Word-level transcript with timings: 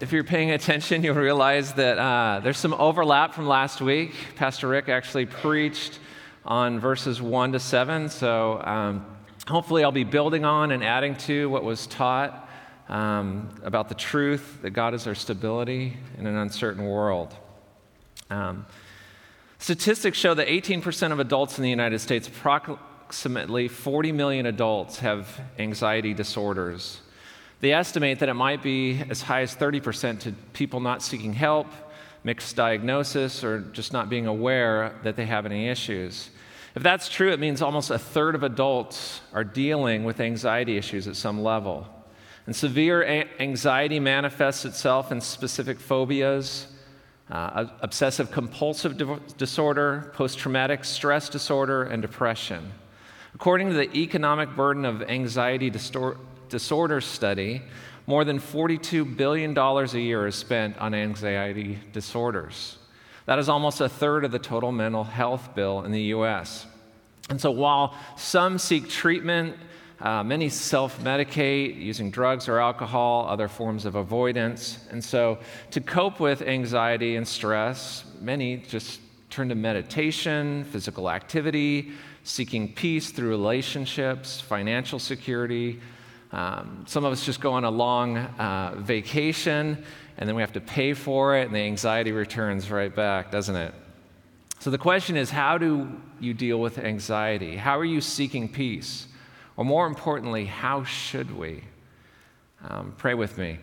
If 0.00 0.10
you're 0.10 0.24
paying 0.24 0.50
attention, 0.50 1.04
you'll 1.04 1.14
realize 1.14 1.72
that 1.74 1.98
uh, 1.98 2.40
there's 2.42 2.58
some 2.58 2.74
overlap 2.74 3.32
from 3.32 3.46
last 3.46 3.80
week. 3.80 4.12
Pastor 4.34 4.66
Rick 4.66 4.88
actually 4.88 5.24
preached 5.24 6.00
on 6.44 6.80
verses 6.80 7.22
1 7.22 7.52
to 7.52 7.60
7, 7.60 8.08
so 8.08 8.60
um, 8.64 9.06
hopefully 9.46 9.84
I'll 9.84 9.92
be 9.92 10.02
building 10.02 10.44
on 10.44 10.72
and 10.72 10.82
adding 10.82 11.14
to 11.18 11.48
what 11.48 11.62
was 11.62 11.86
taught 11.86 12.50
um, 12.88 13.48
about 13.62 13.88
the 13.88 13.94
truth 13.94 14.58
that 14.62 14.70
God 14.70 14.94
is 14.94 15.06
our 15.06 15.14
stability 15.14 15.96
in 16.18 16.26
an 16.26 16.36
uncertain 16.38 16.84
world. 16.84 17.32
Um, 18.30 18.66
statistics 19.60 20.18
show 20.18 20.34
that 20.34 20.48
18% 20.48 21.12
of 21.12 21.20
adults 21.20 21.56
in 21.56 21.62
the 21.62 21.70
United 21.70 22.00
States, 22.00 22.26
approximately 22.26 23.68
40 23.68 24.10
million 24.10 24.46
adults, 24.46 24.98
have 24.98 25.40
anxiety 25.56 26.14
disorders. 26.14 27.00
They 27.60 27.72
estimate 27.72 28.18
that 28.18 28.28
it 28.28 28.34
might 28.34 28.62
be 28.62 29.02
as 29.08 29.22
high 29.22 29.42
as 29.42 29.54
30% 29.54 30.20
to 30.20 30.32
people 30.52 30.80
not 30.80 31.02
seeking 31.02 31.32
help, 31.32 31.66
mixed 32.22 32.56
diagnosis, 32.56 33.42
or 33.44 33.60
just 33.72 33.92
not 33.92 34.08
being 34.08 34.26
aware 34.26 34.94
that 35.02 35.16
they 35.16 35.26
have 35.26 35.46
any 35.46 35.68
issues. 35.68 36.30
If 36.74 36.82
that's 36.82 37.08
true, 37.08 37.30
it 37.32 37.38
means 37.38 37.62
almost 37.62 37.90
a 37.90 37.98
third 37.98 38.34
of 38.34 38.42
adults 38.42 39.20
are 39.32 39.44
dealing 39.44 40.04
with 40.04 40.20
anxiety 40.20 40.76
issues 40.76 41.06
at 41.06 41.16
some 41.16 41.42
level. 41.42 41.86
And 42.46 42.54
severe 42.54 43.02
a- 43.04 43.28
anxiety 43.40 44.00
manifests 44.00 44.64
itself 44.64 45.12
in 45.12 45.20
specific 45.20 45.78
phobias, 45.78 46.66
uh, 47.30 47.66
obsessive 47.80 48.30
compulsive 48.30 48.98
di- 48.98 49.18
disorder, 49.38 50.10
post 50.14 50.38
traumatic 50.38 50.84
stress 50.84 51.28
disorder, 51.28 51.84
and 51.84 52.02
depression. 52.02 52.72
According 53.34 53.70
to 53.70 53.74
the 53.74 53.96
Economic 53.96 54.54
Burden 54.54 54.84
of 54.84 55.02
Anxiety 55.02 55.70
Distor- 55.70 56.18
Disorder 56.48 57.00
Study, 57.00 57.62
more 58.06 58.24
than 58.24 58.38
$42 58.38 59.16
billion 59.16 59.56
a 59.56 59.84
year 59.98 60.26
is 60.26 60.34
spent 60.34 60.76
on 60.78 60.94
anxiety 60.94 61.78
disorders. 61.92 62.78
That 63.26 63.38
is 63.38 63.48
almost 63.48 63.80
a 63.80 63.88
third 63.88 64.24
of 64.24 64.32
the 64.32 64.38
total 64.38 64.72
mental 64.72 65.04
health 65.04 65.54
bill 65.54 65.82
in 65.82 65.92
the 65.92 66.02
US. 66.02 66.66
And 67.30 67.40
so 67.40 67.50
while 67.50 67.96
some 68.16 68.58
seek 68.58 68.88
treatment, 68.88 69.56
uh, 70.00 70.22
many 70.22 70.50
self 70.50 71.00
medicate 71.00 71.80
using 71.80 72.10
drugs 72.10 72.48
or 72.48 72.58
alcohol, 72.58 73.26
other 73.28 73.48
forms 73.48 73.86
of 73.86 73.94
avoidance. 73.94 74.86
And 74.90 75.02
so 75.02 75.38
to 75.70 75.80
cope 75.80 76.20
with 76.20 76.42
anxiety 76.42 77.16
and 77.16 77.26
stress, 77.26 78.04
many 78.20 78.58
just 78.58 79.00
turn 79.30 79.48
to 79.48 79.54
meditation, 79.54 80.64
physical 80.64 81.10
activity, 81.10 81.92
seeking 82.24 82.72
peace 82.72 83.10
through 83.10 83.30
relationships, 83.30 84.40
financial 84.40 84.98
security, 84.98 85.80
um, 86.34 86.84
some 86.88 87.04
of 87.04 87.12
us 87.12 87.24
just 87.24 87.40
go 87.40 87.52
on 87.52 87.62
a 87.64 87.70
long 87.70 88.18
uh, 88.18 88.74
vacation 88.76 89.84
and 90.16 90.28
then 90.28 90.36
we 90.36 90.42
have 90.42 90.52
to 90.52 90.60
pay 90.60 90.94
for 90.94 91.36
it, 91.36 91.46
and 91.46 91.54
the 91.54 91.60
anxiety 91.60 92.12
returns 92.12 92.70
right 92.70 92.94
back, 92.94 93.30
doesn't 93.30 93.56
it? 93.56 93.74
So 94.60 94.70
the 94.70 94.78
question 94.78 95.16
is 95.16 95.30
how 95.30 95.58
do 95.58 95.90
you 96.20 96.34
deal 96.34 96.60
with 96.60 96.78
anxiety? 96.78 97.56
How 97.56 97.78
are 97.78 97.84
you 97.84 98.00
seeking 98.00 98.48
peace? 98.48 99.08
Or 99.56 99.64
more 99.64 99.86
importantly, 99.86 100.46
how 100.46 100.84
should 100.84 101.36
we? 101.36 101.64
Um, 102.68 102.94
pray 102.96 103.14
with 103.14 103.38
me. 103.38 103.58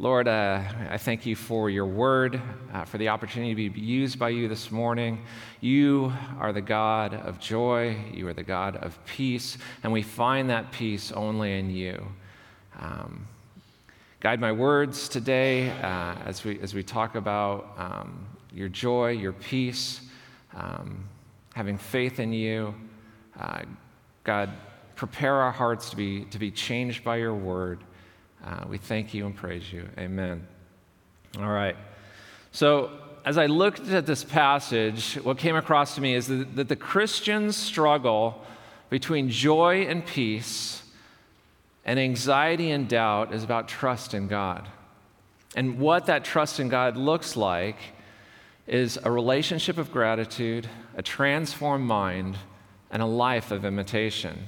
Lord, 0.00 0.28
uh, 0.28 0.62
I 0.88 0.96
thank 0.96 1.26
you 1.26 1.36
for 1.36 1.68
your 1.68 1.84
word, 1.84 2.40
uh, 2.72 2.86
for 2.86 2.96
the 2.96 3.10
opportunity 3.10 3.68
to 3.68 3.74
be 3.74 3.80
used 3.82 4.18
by 4.18 4.30
you 4.30 4.48
this 4.48 4.70
morning. 4.70 5.22
You 5.60 6.10
are 6.38 6.54
the 6.54 6.62
God 6.62 7.12
of 7.12 7.38
joy, 7.38 7.98
you 8.10 8.26
are 8.26 8.32
the 8.32 8.42
God 8.42 8.76
of 8.76 8.98
peace, 9.04 9.58
and 9.82 9.92
we 9.92 10.00
find 10.00 10.48
that 10.48 10.72
peace 10.72 11.12
only 11.12 11.58
in 11.58 11.68
you. 11.68 12.02
Um, 12.80 13.28
guide 14.20 14.40
my 14.40 14.52
words 14.52 15.06
today 15.06 15.68
uh, 15.68 16.14
as, 16.24 16.44
we, 16.44 16.58
as 16.60 16.72
we 16.72 16.82
talk 16.82 17.14
about 17.14 17.74
um, 17.76 18.26
your 18.54 18.70
joy, 18.70 19.10
your 19.10 19.34
peace, 19.34 20.00
um, 20.54 21.04
having 21.52 21.76
faith 21.76 22.20
in 22.20 22.32
you. 22.32 22.74
Uh, 23.38 23.64
God, 24.24 24.48
prepare 24.96 25.34
our 25.34 25.52
hearts 25.52 25.90
to 25.90 25.96
be, 25.96 26.24
to 26.30 26.38
be 26.38 26.50
changed 26.50 27.04
by 27.04 27.16
your 27.16 27.34
word. 27.34 27.84
Uh, 28.44 28.64
we 28.68 28.78
thank 28.78 29.12
you 29.14 29.26
and 29.26 29.36
praise 29.36 29.72
you. 29.72 29.88
Amen. 29.98 30.46
All 31.38 31.50
right. 31.50 31.76
So, 32.52 32.90
as 33.24 33.36
I 33.36 33.46
looked 33.46 33.88
at 33.88 34.06
this 34.06 34.24
passage, 34.24 35.14
what 35.16 35.36
came 35.36 35.56
across 35.56 35.94
to 35.96 36.00
me 36.00 36.14
is 36.14 36.26
that, 36.28 36.56
that 36.56 36.68
the 36.68 36.76
Christian's 36.76 37.56
struggle 37.56 38.42
between 38.88 39.28
joy 39.28 39.82
and 39.82 40.04
peace 40.04 40.82
and 41.84 41.98
anxiety 41.98 42.70
and 42.70 42.88
doubt 42.88 43.34
is 43.34 43.44
about 43.44 43.68
trust 43.68 44.14
in 44.14 44.26
God. 44.26 44.68
And 45.54 45.78
what 45.78 46.06
that 46.06 46.24
trust 46.24 46.60
in 46.60 46.68
God 46.68 46.96
looks 46.96 47.36
like 47.36 47.76
is 48.66 48.98
a 49.02 49.10
relationship 49.10 49.78
of 49.78 49.92
gratitude, 49.92 50.68
a 50.96 51.02
transformed 51.02 51.86
mind, 51.86 52.38
and 52.90 53.02
a 53.02 53.06
life 53.06 53.50
of 53.50 53.64
imitation. 53.64 54.46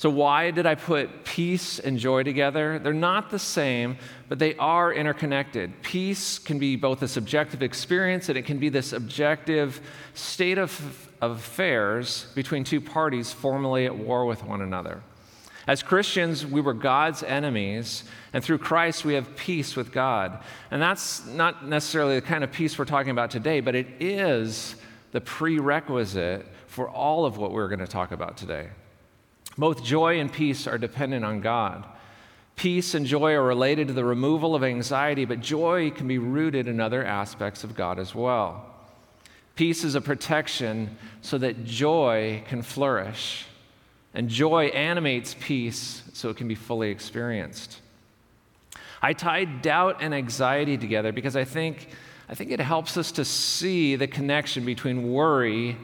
So, 0.00 0.08
why 0.08 0.50
did 0.50 0.64
I 0.64 0.76
put 0.76 1.24
peace 1.24 1.78
and 1.78 1.98
joy 1.98 2.22
together? 2.22 2.78
They're 2.78 2.94
not 2.94 3.28
the 3.28 3.38
same, 3.38 3.98
but 4.30 4.38
they 4.38 4.54
are 4.54 4.94
interconnected. 4.94 5.82
Peace 5.82 6.38
can 6.38 6.58
be 6.58 6.74
both 6.74 7.02
a 7.02 7.06
subjective 7.06 7.62
experience 7.62 8.30
and 8.30 8.38
it 8.38 8.46
can 8.46 8.56
be 8.56 8.70
this 8.70 8.94
objective 8.94 9.82
state 10.14 10.56
of, 10.56 11.10
of 11.20 11.32
affairs 11.32 12.32
between 12.34 12.64
two 12.64 12.80
parties 12.80 13.30
formerly 13.30 13.84
at 13.84 13.94
war 13.94 14.24
with 14.24 14.42
one 14.42 14.62
another. 14.62 15.02
As 15.66 15.82
Christians, 15.82 16.46
we 16.46 16.62
were 16.62 16.72
God's 16.72 17.22
enemies, 17.22 18.04
and 18.32 18.42
through 18.42 18.56
Christ, 18.56 19.04
we 19.04 19.12
have 19.12 19.36
peace 19.36 19.76
with 19.76 19.92
God. 19.92 20.42
And 20.70 20.80
that's 20.80 21.26
not 21.26 21.66
necessarily 21.66 22.14
the 22.14 22.26
kind 22.26 22.42
of 22.42 22.50
peace 22.50 22.78
we're 22.78 22.86
talking 22.86 23.10
about 23.10 23.30
today, 23.30 23.60
but 23.60 23.74
it 23.74 23.86
is 24.00 24.76
the 25.12 25.20
prerequisite 25.20 26.46
for 26.68 26.88
all 26.88 27.26
of 27.26 27.36
what 27.36 27.52
we're 27.52 27.68
going 27.68 27.80
to 27.80 27.86
talk 27.86 28.12
about 28.12 28.38
today. 28.38 28.70
Both 29.58 29.84
joy 29.84 30.20
and 30.20 30.32
peace 30.32 30.66
are 30.66 30.78
dependent 30.78 31.24
on 31.24 31.40
God. 31.40 31.84
Peace 32.56 32.94
and 32.94 33.06
joy 33.06 33.32
are 33.32 33.42
related 33.42 33.88
to 33.88 33.94
the 33.94 34.04
removal 34.04 34.54
of 34.54 34.62
anxiety, 34.62 35.24
but 35.24 35.40
joy 35.40 35.90
can 35.90 36.06
be 36.06 36.18
rooted 36.18 36.68
in 36.68 36.80
other 36.80 37.04
aspects 37.04 37.64
of 37.64 37.74
God 37.74 37.98
as 37.98 38.14
well. 38.14 38.66
Peace 39.56 39.84
is 39.84 39.94
a 39.94 40.00
protection 40.00 40.96
so 41.22 41.38
that 41.38 41.64
joy 41.64 42.42
can 42.48 42.62
flourish. 42.62 43.46
And 44.14 44.28
joy 44.28 44.66
animates 44.66 45.36
peace 45.38 46.02
so 46.12 46.30
it 46.30 46.36
can 46.36 46.48
be 46.48 46.54
fully 46.54 46.90
experienced. 46.90 47.80
I 49.02 49.12
tied 49.12 49.62
doubt 49.62 49.98
and 50.00 50.14
anxiety 50.14 50.76
together 50.76 51.12
because 51.12 51.36
I 51.36 51.44
think, 51.44 51.88
I 52.28 52.34
think 52.34 52.50
it 52.50 52.60
helps 52.60 52.96
us 52.96 53.12
to 53.12 53.24
see 53.24 53.96
the 53.96 54.06
connection 54.06 54.64
between 54.64 55.12
worry 55.12 55.76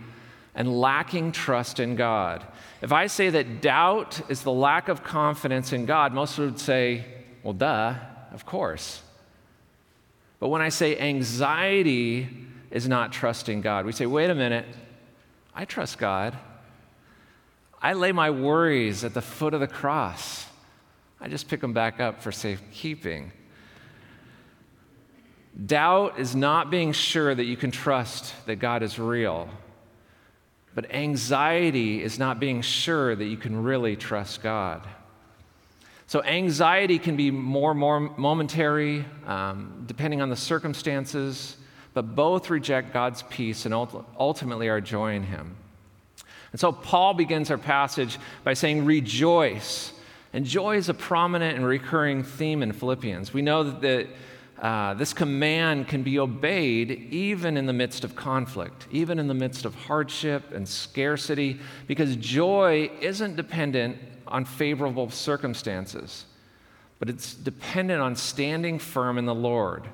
and 0.55 0.81
lacking 0.81 1.33
trust 1.33 1.81
in 1.81 1.97
God. 1.97 2.45
If 2.87 2.93
I 2.93 3.09
say 3.09 3.31
that 3.31 3.61
doubt 3.61 4.31
is 4.31 4.43
the 4.43 4.53
lack 4.53 4.87
of 4.87 5.03
confidence 5.03 5.73
in 5.73 5.87
God, 5.87 6.13
most 6.13 6.39
would 6.39 6.61
say, 6.61 7.05
well, 7.43 7.53
duh, 7.53 7.95
of 8.31 8.47
course. 8.47 9.03
But 10.39 10.51
when 10.51 10.63
I 10.63 10.69
say 10.69 10.97
anxiety 10.97 12.29
is 12.71 12.87
not 12.87 13.11
trusting 13.13 13.61
God, 13.61 13.87
we 13.87 13.91
say, 13.91 14.07
wait 14.07 14.31
a 14.31 14.37
minute, 14.37 14.67
I 15.53 15.65
trust 15.65 15.99
God. 15.99 16.39
I 17.83 17.95
lay 17.95 18.13
my 18.13 18.31
worries 18.31 19.03
at 19.03 19.15
the 19.15 19.21
foot 19.21 19.53
of 19.53 19.59
the 19.59 19.67
cross. 19.67 20.47
I 21.21 21.27
just 21.27 21.49
pick 21.49 21.63
them 21.63 21.73
back 21.73 21.99
up 21.99 22.23
for 22.23 22.31
safekeeping. 22.31 23.33
Doubt 25.67 26.21
is 26.21 26.37
not 26.37 26.71
being 26.71 26.93
sure 26.93 27.35
that 27.35 27.47
you 27.47 27.57
can 27.57 27.73
trust 27.73 28.33
that 28.47 28.61
God 28.61 28.85
is 28.85 28.97
real. 28.97 29.49
But 30.77 30.93
anxiety 30.93 32.03
is 32.03 32.19
not 32.19 32.39
being 32.39 32.61
sure 32.61 33.17
that 33.17 33.25
you 33.25 33.39
can 33.39 33.65
really 33.65 33.97
trust 33.97 34.43
God. 34.43 34.87
So, 36.07 36.23
anxiety 36.23 36.99
can 36.99 37.17
be 37.17 37.31
more, 37.31 37.75
more 37.75 37.99
momentary, 37.99 39.07
um, 39.27 39.85
depending 39.87 40.21
on 40.21 40.29
the 40.29 40.37
circumstances, 40.37 41.57
but 41.95 42.15
both 42.15 42.51
reject 42.51 42.93
God's 42.93 43.23
peace 43.23 43.65
and 43.65 43.75
ultimately 43.75 44.69
our 44.69 44.83
joy 44.83 45.15
in 45.15 45.23
Him. 45.23 45.57
And 46.53 46.61
so, 46.61 46.73
Paul 46.73 47.15
begins 47.15 47.51
our 47.51 47.59
passage 47.59 48.19
by 48.45 48.53
saying, 48.53 48.85
Rejoice. 48.85 49.95
And 50.35 50.45
joy 50.45 50.77
is 50.77 50.91
a 50.91 50.95
prominent 50.95 51.57
and 51.57 51.67
recurring 51.67 52.23
theme 52.23 52.63
in 52.63 52.73
Philippians. 52.73 53.33
We 53.33 53.41
know 53.41 53.63
that 53.63 54.09
uh, 54.61 54.95
this 54.95 55.13
command 55.13 55.87
can 55.87 56.03
be 56.03 56.19
obeyed 56.19 56.91
even 56.91 57.57
in 57.57 57.67
the 57.67 57.73
midst 57.73 58.05
of 58.05 58.17
conflict, 58.17 58.87
even 58.91 59.19
in 59.19 59.29
the 59.29 59.35
midst 59.35 59.67
of 59.67 59.75
hardship 59.75 60.53
and 60.53 60.67
scarcity, 60.67 61.61
because 61.87 62.17
joy 62.17 62.91
isn't 63.01 63.37
dependent 63.37 63.99
on 64.27 64.45
favorable 64.45 65.11
circumstances, 65.11 66.25
but 66.99 67.11
it's 67.11 67.35
dependent 67.35 68.01
on 68.01 68.17
standing 68.17 68.79
firm 68.79 69.19
in 69.19 69.27
the 69.27 69.35
Lord. 69.35 69.87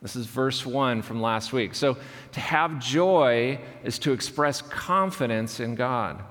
This 0.00 0.16
is 0.16 0.26
verse 0.26 0.64
1 0.64 1.02
from 1.02 1.20
last 1.20 1.52
week. 1.52 1.74
So, 1.74 1.96
to 2.32 2.40
have 2.40 2.78
joy 2.78 3.58
is 3.84 3.98
to 4.00 4.12
express 4.12 4.62
confidence 4.62 5.60
in 5.60 5.74
God. 5.74 6.22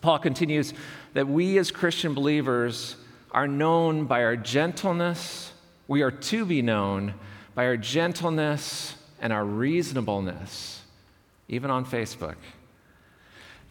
Paul 0.00 0.18
continues 0.18 0.74
that 1.14 1.26
we 1.26 1.58
as 1.58 1.70
Christian 1.70 2.12
believers 2.12 2.96
are 3.30 3.48
known 3.48 4.04
by 4.04 4.24
our 4.24 4.36
gentleness 4.36 5.47
We 5.88 6.02
are 6.02 6.10
to 6.10 6.44
be 6.44 6.62
known 6.62 7.14
by 7.54 7.66
our 7.66 7.76
gentleness 7.76 8.94
and 9.20 9.32
our 9.32 9.44
reasonableness, 9.44 10.82
even 11.48 11.70
on 11.70 11.84
Facebook. 11.84 12.36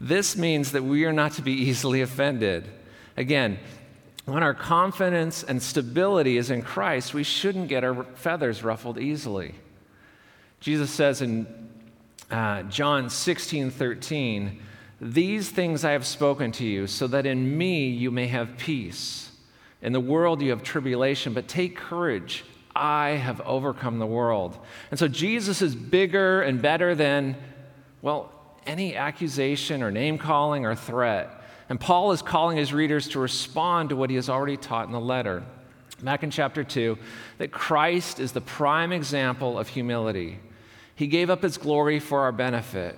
This 0.02 0.36
means 0.36 0.74
that 0.74 0.84
we 0.84 1.06
are 1.06 1.14
not 1.14 1.34
to 1.34 1.42
be 1.42 1.54
easily 1.54 2.02
offended. 2.02 2.68
Again, 3.16 3.60
when 4.26 4.44
our 4.44 4.54
confidence 4.54 5.44
and 5.44 5.62
stability 5.64 6.38
is 6.38 6.52
in 6.52 6.62
Christ, 6.62 7.14
we 7.14 7.24
shouldn't 7.24 7.70
get 7.70 7.84
our 7.84 8.04
feathers 8.04 8.64
ruffled 8.64 9.00
easily. 9.00 9.56
Jesus 10.60 10.92
says 10.92 11.22
in 11.22 11.48
uh, 12.30 12.64
John 12.64 13.10
16 13.10 13.72
13, 13.72 14.60
These 15.00 15.50
things 15.50 15.86
I 15.86 15.92
have 15.92 16.06
spoken 16.06 16.52
to 16.54 16.66
you, 16.66 16.88
so 16.88 17.08
that 17.08 17.26
in 17.26 17.58
me 17.58 17.88
you 17.88 18.12
may 18.12 18.28
have 18.28 18.58
peace. 18.58 19.27
In 19.82 19.94
the 19.94 20.00
world 20.00 20.42
you 20.42 20.50
have 20.52 20.64
tribulation, 20.64 21.34
but 21.34 21.48
take 21.48 21.76
courage. 21.76 22.44
I 22.76 23.10
have 23.10 23.42
overcome 23.42 24.00
the 24.00 24.06
world. 24.06 24.58
And 24.92 25.00
so 25.00 25.08
Jesus 25.08 25.62
is 25.62 25.76
bigger 25.76 26.42
and 26.42 26.62
better 26.62 26.96
than, 26.96 27.36
well, 28.02 28.32
any 28.66 28.96
accusation 28.96 29.82
or 29.82 29.92
name 29.92 30.18
calling 30.18 30.66
or 30.66 30.76
threat. 30.76 31.42
And 31.70 31.80
Paul 31.80 32.12
is 32.12 32.22
calling 32.22 32.58
his 32.58 32.74
readers 32.74 33.10
to 33.10 33.20
respond 33.20 33.90
to 33.90 33.96
what 33.96 34.10
he 34.10 34.16
has 34.16 34.30
already 34.30 34.58
taught 34.58 34.88
in 34.88 34.94
the 34.94 35.00
letter. 35.00 35.44
Back 36.02 36.24
in 36.24 36.30
chapter 36.30 36.64
2, 36.64 36.98
that 37.40 37.52
Christ 37.52 38.20
is 38.20 38.32
the 38.32 38.42
prime 38.42 38.92
example 38.92 39.58
of 39.58 39.68
humility. 39.68 40.40
He 40.96 41.08
gave 41.08 41.30
up 41.30 41.42
his 41.42 41.58
glory 41.58 42.00
for 42.00 42.22
our 42.22 42.32
benefit. 42.32 42.98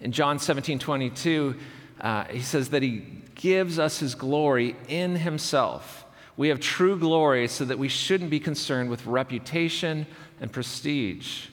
In 0.00 0.12
John 0.12 0.38
17 0.38 0.78
22, 0.78 1.56
uh, 2.00 2.24
he 2.24 2.40
says 2.40 2.70
that 2.70 2.82
he 2.82 3.04
gives 3.34 3.78
us 3.78 3.98
his 3.98 4.14
glory 4.14 4.76
in 4.88 5.16
himself. 5.16 6.06
We 6.38 6.48
have 6.50 6.60
true 6.60 6.96
glory 6.96 7.48
so 7.48 7.64
that 7.64 7.80
we 7.80 7.88
shouldn't 7.88 8.30
be 8.30 8.38
concerned 8.38 8.90
with 8.90 9.04
reputation 9.06 10.06
and 10.40 10.52
prestige. 10.52 11.48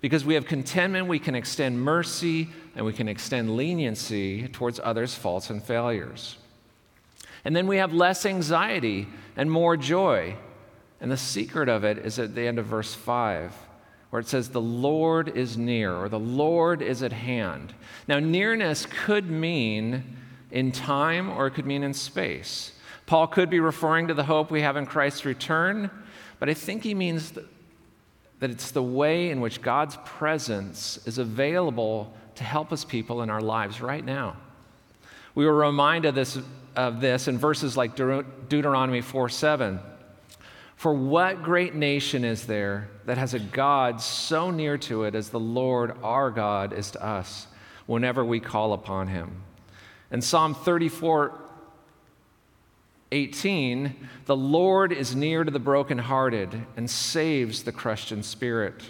Because 0.00 0.24
we 0.24 0.34
have 0.34 0.44
contentment, 0.44 1.06
we 1.06 1.20
can 1.20 1.36
extend 1.36 1.80
mercy 1.80 2.48
and 2.74 2.84
we 2.84 2.92
can 2.92 3.08
extend 3.08 3.56
leniency 3.56 4.48
towards 4.48 4.80
others' 4.82 5.14
faults 5.14 5.50
and 5.50 5.62
failures. 5.62 6.36
And 7.44 7.54
then 7.54 7.68
we 7.68 7.76
have 7.76 7.92
less 7.92 8.26
anxiety 8.26 9.06
and 9.36 9.48
more 9.48 9.76
joy. 9.76 10.34
And 11.00 11.12
the 11.12 11.16
secret 11.16 11.68
of 11.68 11.84
it 11.84 11.98
is 11.98 12.18
at 12.18 12.34
the 12.34 12.44
end 12.44 12.58
of 12.58 12.66
verse 12.66 12.92
5, 12.92 13.54
where 14.10 14.18
it 14.18 14.26
says, 14.26 14.48
The 14.48 14.60
Lord 14.60 15.28
is 15.28 15.56
near, 15.56 15.94
or 15.94 16.08
the 16.08 16.18
Lord 16.18 16.82
is 16.82 17.04
at 17.04 17.12
hand. 17.12 17.72
Now, 18.08 18.18
nearness 18.18 18.84
could 18.84 19.30
mean 19.30 20.16
in 20.50 20.72
time 20.72 21.30
or 21.30 21.46
it 21.46 21.52
could 21.52 21.66
mean 21.66 21.84
in 21.84 21.94
space. 21.94 22.72
Paul 23.06 23.26
could 23.26 23.50
be 23.50 23.60
referring 23.60 24.08
to 24.08 24.14
the 24.14 24.24
hope 24.24 24.50
we 24.50 24.62
have 24.62 24.76
in 24.76 24.86
Christ's 24.86 25.24
return, 25.24 25.90
but 26.38 26.48
I 26.48 26.54
think 26.54 26.82
he 26.82 26.94
means 26.94 27.32
that, 27.32 27.44
it's 28.40 28.72
the 28.72 28.82
way 28.82 29.30
in 29.30 29.40
which 29.40 29.62
God's 29.62 29.96
presence 30.04 30.98
is 31.06 31.16
available 31.16 32.12
to 32.34 32.44
help 32.44 32.72
us 32.72 32.84
people 32.84 33.22
in 33.22 33.30
our 33.30 33.40
lives 33.40 33.80
right 33.80 34.04
now. 34.04 34.36
We 35.34 35.46
were 35.46 35.54
reminded 35.54 36.14
this, 36.14 36.38
of 36.76 37.00
this 37.00 37.26
in 37.26 37.38
verses 37.38 37.74
like 37.74 37.96
Deuteronomy 37.96 39.00
4 39.00 39.30
7. 39.30 39.80
For 40.76 40.92
what 40.92 41.42
great 41.42 41.74
nation 41.74 42.24
is 42.24 42.46
there 42.46 42.90
that 43.06 43.16
has 43.16 43.32
a 43.32 43.38
God 43.38 44.02
so 44.02 44.50
near 44.50 44.76
to 44.78 45.04
it 45.04 45.14
as 45.14 45.30
the 45.30 45.40
Lord 45.40 45.96
our 46.02 46.30
God 46.30 46.74
is 46.74 46.90
to 46.90 47.02
us 47.02 47.46
whenever 47.86 48.22
we 48.22 48.40
call 48.40 48.74
upon 48.74 49.08
him? 49.08 49.42
And 50.10 50.22
Psalm 50.22 50.54
34 50.54 51.43
18, 53.12 53.94
the 54.26 54.36
Lord 54.36 54.92
is 54.92 55.14
near 55.14 55.44
to 55.44 55.50
the 55.50 55.58
brokenhearted 55.58 56.66
and 56.76 56.90
saves 56.90 57.62
the 57.62 57.72
crushed 57.72 58.12
in 58.12 58.22
spirit. 58.22 58.82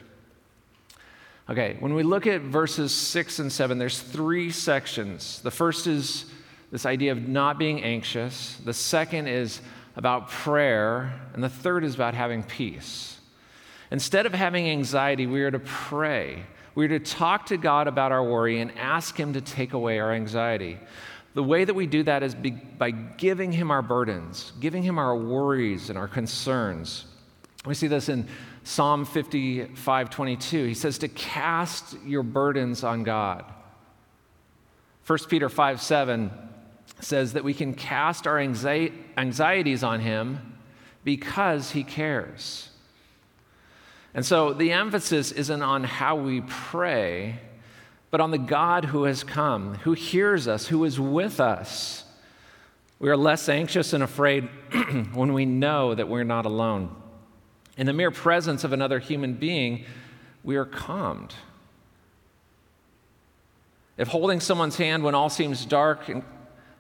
Okay, 1.50 1.76
when 1.80 1.94
we 1.94 2.02
look 2.02 2.26
at 2.26 2.40
verses 2.40 2.92
6 2.94 3.38
and 3.38 3.52
7, 3.52 3.78
there's 3.78 4.00
three 4.00 4.50
sections. 4.50 5.42
The 5.42 5.50
first 5.50 5.86
is 5.86 6.24
this 6.70 6.86
idea 6.86 7.12
of 7.12 7.28
not 7.28 7.58
being 7.58 7.82
anxious, 7.82 8.56
the 8.64 8.72
second 8.72 9.28
is 9.28 9.60
about 9.96 10.28
prayer, 10.28 11.12
and 11.34 11.44
the 11.44 11.48
third 11.48 11.84
is 11.84 11.94
about 11.94 12.14
having 12.14 12.42
peace. 12.42 13.18
Instead 13.90 14.26
of 14.26 14.32
having 14.32 14.68
anxiety, 14.68 15.26
we 15.26 15.42
are 15.42 15.50
to 15.50 15.60
pray. 15.60 16.44
We 16.74 16.86
are 16.86 16.98
to 16.98 16.98
talk 16.98 17.46
to 17.46 17.56
God 17.56 17.86
about 17.86 18.10
our 18.10 18.24
worry 18.24 18.60
and 18.60 18.76
ask 18.76 19.16
Him 19.16 19.34
to 19.34 19.40
take 19.40 19.72
away 19.72 20.00
our 20.00 20.12
anxiety. 20.12 20.78
The 21.34 21.42
way 21.42 21.64
that 21.64 21.74
we 21.74 21.86
do 21.86 22.04
that 22.04 22.22
is 22.22 22.34
by 22.78 22.92
giving 22.92 23.50
Him 23.50 23.70
our 23.70 23.82
burdens, 23.82 24.52
giving 24.60 24.82
Him 24.82 24.98
our 24.98 25.16
worries 25.16 25.90
and 25.90 25.98
our 25.98 26.08
concerns. 26.08 27.06
We 27.66 27.74
see 27.74 27.88
this 27.88 28.08
in 28.08 28.28
Psalm 28.62 29.04
55 29.04 30.10
22. 30.10 30.64
He 30.66 30.74
says 30.74 30.98
to 30.98 31.08
cast 31.08 31.96
your 32.04 32.22
burdens 32.22 32.84
on 32.84 33.02
God. 33.02 33.44
1 35.06 35.18
Peter 35.28 35.48
5 35.48 35.80
7 35.82 36.30
says 37.00 37.32
that 37.32 37.44
we 37.44 37.52
can 37.52 37.74
cast 37.74 38.26
our 38.26 38.38
anxieties 38.38 39.82
on 39.82 40.00
Him 40.00 40.56
because 41.02 41.72
He 41.72 41.82
cares. 41.82 42.70
And 44.14 44.24
so 44.24 44.52
the 44.52 44.70
emphasis 44.70 45.32
isn't 45.32 45.62
on 45.62 45.82
how 45.82 46.14
we 46.14 46.42
pray 46.42 47.40
but 48.14 48.20
on 48.20 48.30
the 48.30 48.38
God 48.38 48.84
who 48.84 49.02
has 49.06 49.24
come, 49.24 49.74
who 49.82 49.92
hears 49.92 50.46
us, 50.46 50.68
who 50.68 50.84
is 50.84 51.00
with 51.00 51.40
us. 51.40 52.04
We 53.00 53.10
are 53.10 53.16
less 53.16 53.48
anxious 53.48 53.92
and 53.92 54.04
afraid 54.04 54.44
when 55.14 55.32
we 55.32 55.44
know 55.46 55.96
that 55.96 56.08
we're 56.08 56.22
not 56.22 56.46
alone. 56.46 56.94
In 57.76 57.86
the 57.86 57.92
mere 57.92 58.12
presence 58.12 58.62
of 58.62 58.72
another 58.72 59.00
human 59.00 59.34
being, 59.34 59.84
we 60.44 60.54
are 60.54 60.64
calmed. 60.64 61.34
If 63.98 64.06
holding 64.06 64.38
someone's 64.38 64.76
hand 64.76 65.02
when 65.02 65.16
all 65.16 65.28
seems 65.28 65.66
dark 65.66 66.08
and, 66.08 66.22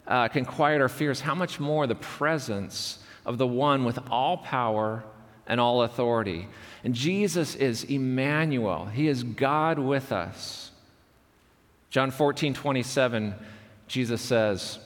uh, 0.06 0.28
can 0.28 0.44
quiet 0.44 0.80
our 0.80 0.88
fears, 0.88 1.20
how 1.20 1.34
much 1.34 1.58
more 1.58 1.88
the 1.88 1.96
presence 1.96 3.00
of 3.26 3.38
the 3.38 3.46
one 3.48 3.84
with 3.84 3.98
all 4.08 4.36
power 4.36 5.02
and 5.48 5.60
all 5.60 5.82
authority? 5.82 6.46
And 6.84 6.94
Jesus 6.94 7.56
is 7.56 7.82
Emmanuel, 7.82 8.84
He 8.86 9.08
is 9.08 9.24
God 9.24 9.80
with 9.80 10.12
us. 10.12 10.70
John 11.94 12.10
14, 12.10 12.54
27, 12.54 13.36
Jesus 13.86 14.20
says, 14.20 14.80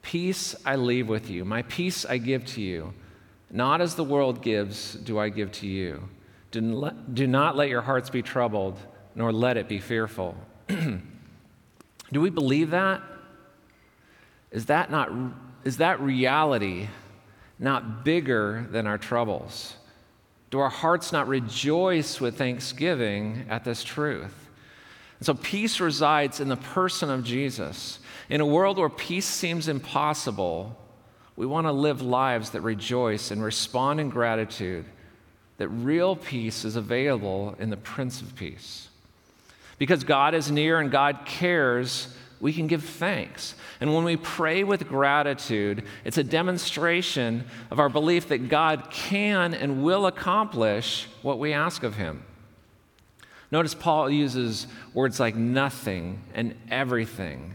Peace 0.00 0.54
I 0.64 0.76
leave 0.76 1.08
with 1.08 1.28
you, 1.28 1.44
my 1.44 1.62
peace 1.62 2.06
I 2.06 2.18
give 2.18 2.46
to 2.46 2.60
you. 2.60 2.94
Not 3.50 3.80
as 3.80 3.96
the 3.96 4.04
world 4.04 4.40
gives, 4.40 4.94
do 4.94 5.18
I 5.18 5.28
give 5.28 5.50
to 5.54 5.66
you. 5.66 6.08
Do 6.52 7.26
not 7.26 7.56
let 7.56 7.68
your 7.68 7.80
hearts 7.80 8.10
be 8.10 8.22
troubled, 8.22 8.78
nor 9.16 9.32
let 9.32 9.56
it 9.56 9.66
be 9.66 9.80
fearful. 9.80 10.36
do 10.68 11.00
we 12.12 12.30
believe 12.30 12.70
that? 12.70 13.02
Is 14.52 14.66
that 14.66 14.92
not 14.92 15.10
is 15.64 15.78
that 15.78 16.00
reality 16.00 16.86
not 17.58 18.04
bigger 18.04 18.68
than 18.70 18.86
our 18.86 18.98
troubles? 18.98 19.74
Do 20.50 20.60
our 20.60 20.70
hearts 20.70 21.10
not 21.10 21.26
rejoice 21.26 22.20
with 22.20 22.38
thanksgiving 22.38 23.46
at 23.48 23.64
this 23.64 23.82
truth? 23.82 24.47
And 25.18 25.26
so 25.26 25.34
peace 25.34 25.80
resides 25.80 26.40
in 26.40 26.48
the 26.48 26.56
person 26.56 27.10
of 27.10 27.24
Jesus. 27.24 27.98
In 28.28 28.40
a 28.40 28.46
world 28.46 28.78
where 28.78 28.88
peace 28.88 29.26
seems 29.26 29.68
impossible, 29.68 30.76
we 31.36 31.46
want 31.46 31.66
to 31.66 31.72
live 31.72 32.02
lives 32.02 32.50
that 32.50 32.60
rejoice 32.60 33.30
and 33.30 33.42
respond 33.42 34.00
in 34.00 34.10
gratitude 34.10 34.84
that 35.58 35.68
real 35.68 36.14
peace 36.16 36.64
is 36.64 36.76
available 36.76 37.56
in 37.58 37.70
the 37.70 37.76
Prince 37.76 38.20
of 38.20 38.34
Peace. 38.36 38.88
Because 39.76 40.04
God 40.04 40.34
is 40.34 40.50
near 40.50 40.80
and 40.80 40.90
God 40.90 41.20
cares, 41.24 42.14
we 42.40 42.52
can 42.52 42.68
give 42.68 42.84
thanks. 42.84 43.54
And 43.80 43.92
when 43.94 44.04
we 44.04 44.16
pray 44.16 44.62
with 44.64 44.88
gratitude, 44.88 45.84
it's 46.04 46.18
a 46.18 46.24
demonstration 46.24 47.44
of 47.70 47.80
our 47.80 47.88
belief 47.88 48.28
that 48.28 48.48
God 48.48 48.88
can 48.90 49.54
and 49.54 49.82
will 49.82 50.06
accomplish 50.06 51.08
what 51.22 51.38
we 51.38 51.52
ask 51.52 51.82
of 51.82 51.96
Him. 51.96 52.22
Notice 53.50 53.74
Paul 53.74 54.10
uses 54.10 54.66
words 54.92 55.18
like 55.18 55.34
nothing 55.34 56.22
and 56.34 56.54
everything 56.70 57.54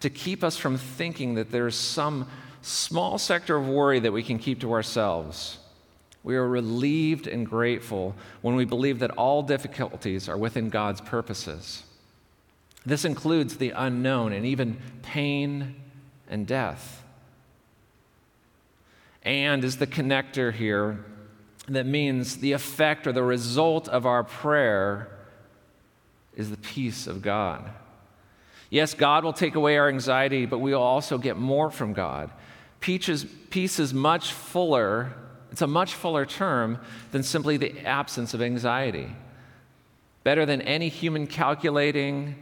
to 0.00 0.10
keep 0.10 0.44
us 0.44 0.56
from 0.56 0.76
thinking 0.76 1.34
that 1.34 1.50
there's 1.50 1.76
some 1.76 2.28
small 2.60 3.18
sector 3.18 3.56
of 3.56 3.68
worry 3.68 4.00
that 4.00 4.12
we 4.12 4.22
can 4.22 4.38
keep 4.38 4.60
to 4.60 4.72
ourselves. 4.72 5.58
We 6.24 6.36
are 6.36 6.46
relieved 6.46 7.26
and 7.26 7.44
grateful 7.44 8.14
when 8.40 8.54
we 8.54 8.64
believe 8.64 9.00
that 9.00 9.10
all 9.12 9.42
difficulties 9.42 10.28
are 10.28 10.36
within 10.36 10.70
God's 10.70 11.00
purposes. 11.00 11.82
This 12.86 13.04
includes 13.04 13.56
the 13.56 13.70
unknown 13.70 14.32
and 14.32 14.46
even 14.46 14.78
pain 15.02 15.76
and 16.28 16.46
death. 16.46 17.02
And 19.24 19.64
is 19.64 19.76
the 19.76 19.86
connector 19.86 20.52
here 20.52 21.04
that 21.68 21.86
means 21.86 22.38
the 22.38 22.52
effect 22.52 23.06
or 23.06 23.12
the 23.12 23.22
result 23.22 23.88
of 23.88 24.04
our 24.04 24.24
prayer 24.24 25.11
is 26.36 26.50
the 26.50 26.56
peace 26.56 27.06
of 27.06 27.22
God. 27.22 27.70
Yes, 28.70 28.94
God 28.94 29.22
will 29.22 29.32
take 29.32 29.54
away 29.54 29.76
our 29.76 29.88
anxiety, 29.88 30.46
but 30.46 30.58
we 30.58 30.72
will 30.72 30.82
also 30.82 31.18
get 31.18 31.36
more 31.36 31.70
from 31.70 31.92
God. 31.92 32.30
Peace 32.80 33.08
is, 33.08 33.26
peace 33.50 33.78
is 33.78 33.92
much 33.92 34.32
fuller 34.32 35.12
It's 35.52 35.60
a 35.60 35.66
much 35.66 35.94
fuller 35.94 36.24
term 36.24 36.78
than 37.10 37.22
simply 37.22 37.58
the 37.58 37.80
absence 37.80 38.32
of 38.32 38.40
anxiety. 38.40 39.08
Better 40.24 40.46
than 40.46 40.62
any 40.62 40.88
human 40.88 41.26
calculating 41.26 42.36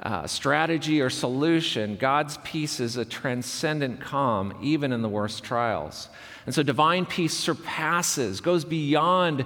uh, 0.00 0.26
strategy 0.28 1.00
or 1.00 1.10
solution, 1.10 1.96
God's 1.96 2.38
peace 2.44 2.78
is 2.78 2.96
a 2.96 3.04
transcendent 3.04 4.00
calm, 4.00 4.56
even 4.62 4.92
in 4.92 5.02
the 5.02 5.08
worst 5.08 5.42
trials. 5.42 6.08
And 6.44 6.54
so 6.54 6.62
divine 6.62 7.04
peace 7.04 7.34
surpasses, 7.34 8.40
goes 8.40 8.64
beyond 8.64 9.44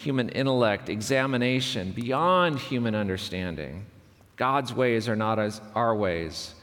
human 0.00 0.30
intellect, 0.30 0.88
examination, 0.88 1.92
beyond 1.92 2.58
human 2.58 2.94
understanding. 2.94 3.84
God's 4.36 4.72
ways 4.72 5.10
are 5.10 5.16
not 5.16 5.38
as 5.38 5.60
our 5.74 5.94
ways. 5.94 6.54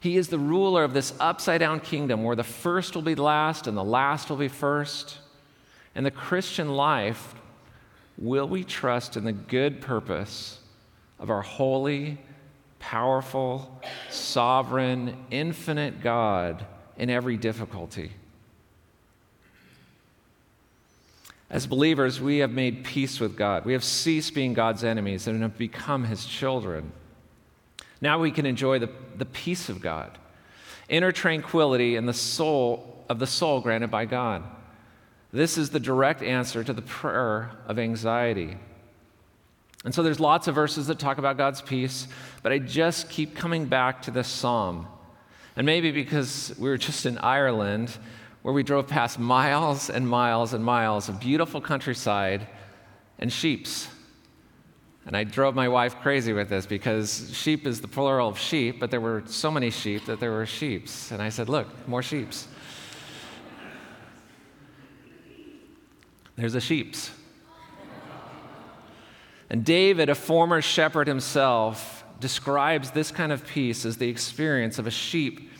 He 0.00 0.16
is 0.16 0.28
the 0.28 0.38
ruler 0.38 0.82
of 0.82 0.94
this 0.94 1.12
upside 1.20 1.60
down 1.60 1.80
kingdom 1.80 2.24
where 2.24 2.36
the 2.36 2.42
first 2.42 2.94
will 2.94 3.02
be 3.02 3.14
last 3.14 3.66
and 3.66 3.76
the 3.76 3.84
last 3.84 4.30
will 4.30 4.38
be 4.38 4.48
first. 4.48 5.18
In 5.94 6.04
the 6.04 6.10
Christian 6.10 6.70
life, 6.74 7.34
will 8.16 8.48
we 8.48 8.64
trust 8.64 9.18
in 9.18 9.24
the 9.24 9.32
good 9.32 9.82
purpose 9.82 10.58
of 11.18 11.28
our 11.28 11.42
holy, 11.42 12.16
powerful, 12.78 13.78
sovereign, 14.08 15.16
infinite 15.30 16.02
God 16.02 16.64
in 16.96 17.10
every 17.10 17.36
difficulty? 17.36 18.12
As 21.48 21.66
believers, 21.66 22.20
we 22.20 22.38
have 22.38 22.50
made 22.50 22.84
peace 22.84 23.20
with 23.20 23.36
God. 23.36 23.64
We 23.64 23.72
have 23.72 23.84
ceased 23.84 24.34
being 24.34 24.52
God's 24.52 24.82
enemies 24.82 25.26
and 25.26 25.42
have 25.42 25.56
become 25.56 26.04
his 26.04 26.26
children. 26.26 26.92
Now 28.00 28.18
we 28.18 28.30
can 28.30 28.46
enjoy 28.46 28.78
the, 28.78 28.90
the 29.16 29.24
peace 29.24 29.68
of 29.68 29.80
God, 29.80 30.18
inner 30.88 31.12
tranquility 31.12 31.96
in 31.96 32.06
the 32.06 32.12
soul 32.12 33.04
of 33.08 33.18
the 33.18 33.26
soul 33.26 33.60
granted 33.60 33.90
by 33.90 34.04
God. 34.04 34.42
This 35.32 35.56
is 35.56 35.70
the 35.70 35.80
direct 35.80 36.22
answer 36.22 36.64
to 36.64 36.72
the 36.72 36.82
prayer 36.82 37.52
of 37.66 37.78
anxiety. 37.78 38.56
And 39.84 39.94
so 39.94 40.02
there's 40.02 40.18
lots 40.18 40.48
of 40.48 40.54
verses 40.54 40.88
that 40.88 40.98
talk 40.98 41.18
about 41.18 41.36
God's 41.36 41.62
peace, 41.62 42.08
but 42.42 42.50
I 42.52 42.58
just 42.58 43.08
keep 43.08 43.36
coming 43.36 43.66
back 43.66 44.02
to 44.02 44.10
this 44.10 44.26
psalm. 44.26 44.88
And 45.54 45.64
maybe 45.64 45.92
because 45.92 46.54
we 46.58 46.68
were 46.68 46.76
just 46.76 47.06
in 47.06 47.18
Ireland, 47.18 47.96
where 48.46 48.54
we 48.54 48.62
drove 48.62 48.86
past 48.86 49.18
miles 49.18 49.90
and 49.90 50.08
miles 50.08 50.52
and 50.52 50.64
miles 50.64 51.08
of 51.08 51.18
beautiful 51.18 51.60
countryside 51.60 52.46
and 53.18 53.32
sheeps. 53.32 53.88
And 55.04 55.16
I 55.16 55.24
drove 55.24 55.56
my 55.56 55.66
wife 55.66 55.96
crazy 55.96 56.32
with 56.32 56.48
this 56.48 56.64
because 56.64 57.28
sheep 57.36 57.66
is 57.66 57.80
the 57.80 57.88
plural 57.88 58.28
of 58.28 58.38
sheep, 58.38 58.78
but 58.78 58.92
there 58.92 59.00
were 59.00 59.24
so 59.26 59.50
many 59.50 59.70
sheep 59.70 60.06
that 60.06 60.20
there 60.20 60.30
were 60.30 60.46
sheeps. 60.46 61.10
And 61.10 61.20
I 61.20 61.28
said, 61.28 61.48
Look, 61.48 61.88
more 61.88 62.04
sheeps. 62.04 62.46
There's 66.36 66.54
a 66.54 66.60
sheeps. 66.60 67.10
And 69.50 69.64
David, 69.64 70.08
a 70.08 70.14
former 70.14 70.62
shepherd 70.62 71.08
himself, 71.08 72.04
describes 72.20 72.92
this 72.92 73.10
kind 73.10 73.32
of 73.32 73.44
peace 73.44 73.84
as 73.84 73.96
the 73.96 74.08
experience 74.08 74.78
of 74.78 74.86
a 74.86 74.92
sheep 74.92 75.50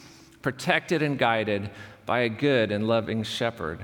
protected 0.40 1.02
and 1.02 1.18
guided 1.18 1.68
by 2.06 2.20
a 2.20 2.28
good 2.28 2.70
and 2.72 2.86
loving 2.86 3.24
shepherd. 3.24 3.80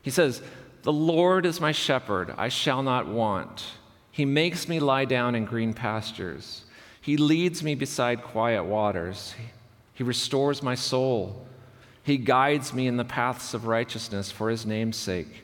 He 0.00 0.10
says, 0.10 0.40
The 0.82 0.92
Lord 0.92 1.44
is 1.44 1.60
my 1.60 1.72
shepherd, 1.72 2.32
I 2.38 2.48
shall 2.48 2.82
not 2.82 3.08
want. 3.08 3.66
He 4.10 4.24
makes 4.24 4.68
me 4.68 4.78
lie 4.78 5.04
down 5.04 5.34
in 5.34 5.44
green 5.44 5.74
pastures. 5.74 6.64
He 7.00 7.16
leads 7.16 7.62
me 7.62 7.74
beside 7.74 8.22
quiet 8.22 8.64
waters. 8.64 9.34
He 9.92 10.04
restores 10.04 10.62
my 10.62 10.76
soul. 10.76 11.44
He 12.04 12.16
guides 12.16 12.72
me 12.72 12.86
in 12.86 12.96
the 12.96 13.04
paths 13.04 13.54
of 13.54 13.66
righteousness 13.66 14.30
for 14.30 14.50
his 14.50 14.64
name's 14.64 14.96
sake. 14.96 15.42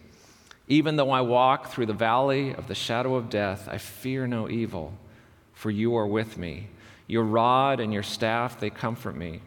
Even 0.68 0.94
though 0.94 1.10
I 1.10 1.20
walk 1.22 1.70
through 1.70 1.86
the 1.86 1.92
valley 1.92 2.54
of 2.54 2.68
the 2.68 2.74
shadow 2.74 3.16
of 3.16 3.28
death, 3.28 3.68
I 3.68 3.78
fear 3.78 4.28
no 4.28 4.48
evil, 4.48 4.92
for 5.52 5.70
you 5.70 5.96
are 5.96 6.06
with 6.06 6.38
me. 6.38 6.68
Your 7.08 7.24
rod 7.24 7.80
and 7.80 7.92
your 7.92 8.04
staff, 8.04 8.60
they 8.60 8.70
comfort 8.70 9.16
me. 9.16 9.40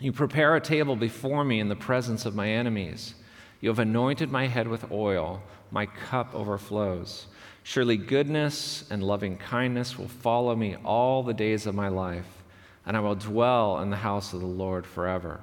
You 0.00 0.12
prepare 0.12 0.54
a 0.54 0.60
table 0.60 0.94
before 0.94 1.44
me 1.44 1.58
in 1.58 1.68
the 1.68 1.76
presence 1.76 2.24
of 2.24 2.34
my 2.34 2.48
enemies. 2.48 3.14
You 3.60 3.68
have 3.70 3.80
anointed 3.80 4.30
my 4.30 4.46
head 4.46 4.68
with 4.68 4.92
oil, 4.92 5.42
my 5.70 5.86
cup 5.86 6.34
overflows. 6.34 7.26
Surely 7.64 7.96
goodness 7.96 8.84
and 8.90 9.02
loving 9.02 9.36
kindness 9.36 9.98
will 9.98 10.08
follow 10.08 10.54
me 10.54 10.76
all 10.84 11.22
the 11.22 11.34
days 11.34 11.66
of 11.66 11.74
my 11.74 11.88
life, 11.88 12.44
and 12.86 12.96
I 12.96 13.00
will 13.00 13.16
dwell 13.16 13.80
in 13.80 13.90
the 13.90 13.96
house 13.96 14.32
of 14.32 14.40
the 14.40 14.46
Lord 14.46 14.86
forever. 14.86 15.40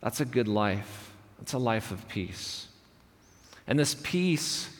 That's 0.00 0.20
a 0.20 0.24
good 0.24 0.48
life. 0.48 1.12
That's 1.38 1.52
a 1.52 1.58
life 1.58 1.90
of 1.90 2.08
peace. 2.08 2.68
And 3.66 3.78
this 3.78 3.94
peace 3.94 4.70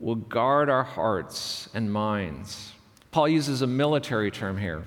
will 0.00 0.14
guard 0.14 0.70
our 0.70 0.84
hearts 0.84 1.68
and 1.74 1.92
minds. 1.92 2.72
Paul 3.10 3.28
uses 3.28 3.60
a 3.62 3.66
military 3.66 4.30
term 4.30 4.56
here 4.56 4.84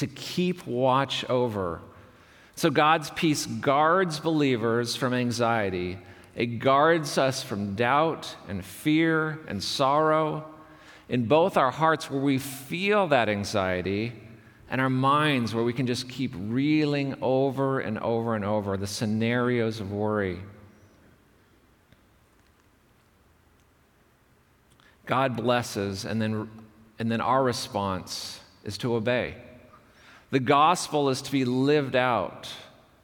to 0.00 0.06
keep 0.06 0.66
watch 0.66 1.24
over. 1.26 1.80
So 2.56 2.70
God's 2.70 3.10
peace 3.10 3.44
guards 3.44 4.18
believers 4.18 4.96
from 4.96 5.12
anxiety. 5.12 5.98
It 6.34 6.58
guards 6.58 7.18
us 7.18 7.42
from 7.42 7.74
doubt 7.74 8.34
and 8.48 8.64
fear 8.64 9.40
and 9.46 9.62
sorrow 9.62 10.46
in 11.10 11.26
both 11.26 11.58
our 11.58 11.70
hearts 11.70 12.10
where 12.10 12.20
we 12.20 12.38
feel 12.38 13.08
that 13.08 13.28
anxiety 13.28 14.14
and 14.70 14.80
our 14.80 14.88
minds 14.88 15.54
where 15.54 15.64
we 15.64 15.72
can 15.74 15.86
just 15.86 16.08
keep 16.08 16.32
reeling 16.34 17.14
over 17.20 17.80
and 17.80 17.98
over 17.98 18.34
and 18.36 18.44
over 18.44 18.78
the 18.78 18.86
scenarios 18.86 19.80
of 19.80 19.92
worry. 19.92 20.38
God 25.04 25.36
blesses, 25.36 26.06
and 26.06 26.22
then, 26.22 26.48
and 26.98 27.10
then 27.10 27.20
our 27.20 27.42
response 27.42 28.40
is 28.64 28.78
to 28.78 28.94
obey. 28.94 29.34
The 30.30 30.40
gospel 30.40 31.08
is 31.08 31.22
to 31.22 31.32
be 31.32 31.44
lived 31.44 31.96
out, 31.96 32.48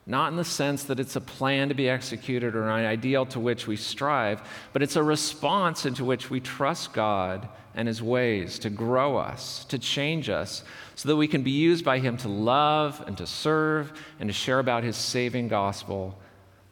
not 0.07 0.31
in 0.31 0.37
the 0.37 0.45
sense 0.45 0.85
that 0.85 1.01
it's 1.01 1.17
a 1.17 1.21
plan 1.21 1.69
to 1.71 1.75
be 1.75 1.89
executed 1.89 2.55
or 2.55 2.69
an 2.69 2.87
ideal 2.87 3.27
to 3.27 3.41
which 3.41 3.67
we 3.67 3.77
strive, 3.77 4.41
but 4.73 4.83
it's 4.83 4.95
a 4.95 5.03
response 5.03 5.85
into 5.85 6.05
which 6.05 6.31
we 6.31 6.39
trust 6.39 6.93
God 6.93 7.49
and 7.75 7.89
His 7.89 8.01
ways 8.01 8.61
to 8.61 8.71
grow 8.71 9.17
us, 9.17 9.65
to 9.67 9.79
change 9.79 10.31
us, 10.31 10.63
so 10.95 11.09
that 11.09 11.17
we 11.17 11.27
can 11.27 11.43
be 11.43 11.51
used 11.51 11.85
by 11.85 11.99
Him 11.99 12.17
to 12.19 12.29
love 12.29 13.03
and 13.07 13.19
to 13.19 13.27
serve 13.27 13.93
and 14.21 14.29
to 14.29 14.33
share 14.33 14.61
about 14.61 14.85
His 14.85 14.97
saving 14.97 15.49
gospel, 15.49 16.17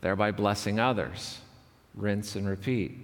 thereby 0.02 0.30
blessing 0.30 0.78
others. 0.78 1.38
Rinse 1.96 2.36
and 2.36 2.48
repeat. 2.48 2.96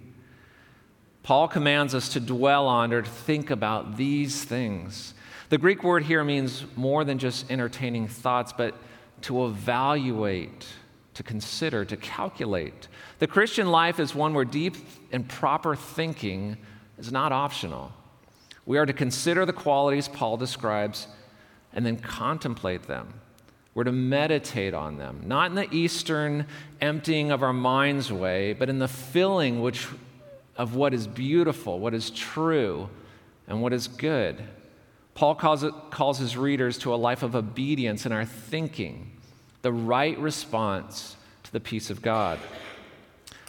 Paul 1.25 1.49
commands 1.49 1.95
us 1.95 2.11
to 2.11 2.21
dwell 2.21 2.66
on 2.66 2.92
or 2.92 3.02
to 3.02 3.11
think 3.11 3.50
about 3.50 3.97
these 3.97 4.45
things 4.45 5.14
the 5.50 5.59
Greek 5.59 5.83
word 5.83 6.04
here 6.04 6.23
means 6.25 6.64
more 6.76 7.04
than 7.04 7.19
just 7.19 7.50
entertaining 7.50 8.07
thoughts, 8.07 8.52
but 8.52 8.75
to 9.23 9.45
evaluate, 9.47 10.66
to 11.14 11.23
consider, 11.25 11.85
to 11.85 11.97
calculate. 11.97 12.87
The 13.19 13.26
Christian 13.26 13.71
life 13.71 13.99
is 13.99 14.14
one 14.14 14.33
where 14.33 14.45
deep 14.45 14.76
and 15.11 15.28
proper 15.28 15.75
thinking 15.75 16.57
is 16.99 17.11
not 17.11 17.33
optional. 17.33 17.92
We 18.64 18.78
are 18.78 18.87
to 18.87 18.92
consider 18.92 19.45
the 19.45 19.52
qualities 19.52 20.07
Paul 20.07 20.37
describes 20.37 21.09
and 21.73 21.85
then 21.85 21.97
contemplate 21.97 22.85
them. 22.85 23.12
We're 23.75 23.85
to 23.85 23.92
meditate 23.92 24.73
on 24.73 24.99
them, 24.99 25.23
not 25.26 25.50
in 25.50 25.57
the 25.57 25.73
Eastern 25.75 26.47
emptying 26.80 27.33
of 27.33 27.42
our 27.42 27.52
minds 27.52 28.12
way, 28.12 28.52
but 28.52 28.69
in 28.69 28.78
the 28.78 28.88
filling 28.88 29.61
which, 29.61 29.88
of 30.57 30.76
what 30.76 30.95
is 30.95 31.09
beautiful, 31.09 31.80
what 31.80 31.95
is 31.95 32.11
true, 32.11 32.88
and 33.49 33.61
what 33.61 33.73
is 33.73 33.88
good. 33.88 34.45
Paul 35.20 35.34
calls, 35.34 35.64
it, 35.64 35.74
calls 35.90 36.16
his 36.16 36.34
readers 36.34 36.78
to 36.78 36.94
a 36.94 36.96
life 36.96 37.22
of 37.22 37.36
obedience 37.36 38.06
in 38.06 38.12
our 38.12 38.24
thinking, 38.24 39.10
the 39.60 39.70
right 39.70 40.18
response 40.18 41.14
to 41.42 41.52
the 41.52 41.60
peace 41.60 41.90
of 41.90 42.00
God. 42.00 42.38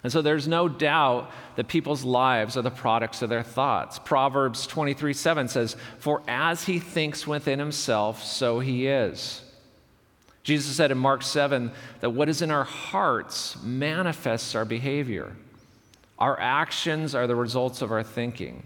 And 0.02 0.12
so 0.12 0.20
there's 0.20 0.46
no 0.46 0.68
doubt 0.68 1.30
that 1.56 1.68
people's 1.68 2.04
lives 2.04 2.58
are 2.58 2.62
the 2.62 2.70
products 2.70 3.22
of 3.22 3.30
their 3.30 3.42
thoughts. 3.42 3.98
Proverbs 3.98 4.66
23 4.66 5.14
7 5.14 5.48
says, 5.48 5.74
For 5.98 6.22
as 6.28 6.64
he 6.64 6.78
thinks 6.78 7.26
within 7.26 7.58
himself, 7.58 8.22
so 8.22 8.60
he 8.60 8.86
is. 8.86 9.40
Jesus 10.42 10.76
said 10.76 10.90
in 10.90 10.98
Mark 10.98 11.22
7 11.22 11.72
that 12.00 12.10
what 12.10 12.28
is 12.28 12.42
in 12.42 12.50
our 12.50 12.64
hearts 12.64 13.56
manifests 13.62 14.54
our 14.54 14.66
behavior. 14.66 15.34
Our 16.18 16.38
actions 16.38 17.14
are 17.14 17.26
the 17.26 17.34
results 17.34 17.80
of 17.80 17.90
our 17.90 18.02
thinking. 18.02 18.62